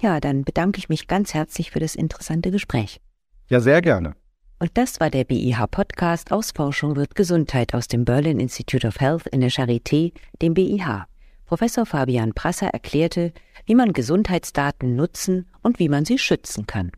Ja, 0.00 0.20
dann 0.20 0.44
bedanke 0.44 0.78
ich 0.78 0.88
mich 0.88 1.06
ganz 1.06 1.32
herzlich 1.32 1.70
für 1.70 1.80
das 1.80 1.94
interessante 1.94 2.50
Gespräch. 2.50 3.00
Ja, 3.48 3.60
sehr 3.60 3.80
gerne. 3.80 4.14
Und 4.58 4.70
das 4.74 5.00
war 5.00 5.10
der 5.10 5.24
BIH-Podcast 5.24 6.32
aus 6.32 6.52
Forschung 6.52 6.96
wird 6.96 7.14
Gesundheit 7.14 7.74
aus 7.74 7.88
dem 7.88 8.04
Berlin 8.04 8.40
Institute 8.40 8.86
of 8.86 9.00
Health 9.00 9.26
in 9.28 9.40
der 9.40 9.50
Charité, 9.50 10.12
dem 10.40 10.54
BIH. 10.54 11.06
Professor 11.46 11.86
Fabian 11.86 12.34
Prasser 12.34 12.68
erklärte, 12.68 13.32
wie 13.66 13.74
man 13.74 13.92
Gesundheitsdaten 13.92 14.94
nutzen 14.96 15.46
und 15.62 15.78
wie 15.78 15.88
man 15.88 16.04
sie 16.04 16.18
schützen 16.18 16.66
kann. 16.66 16.92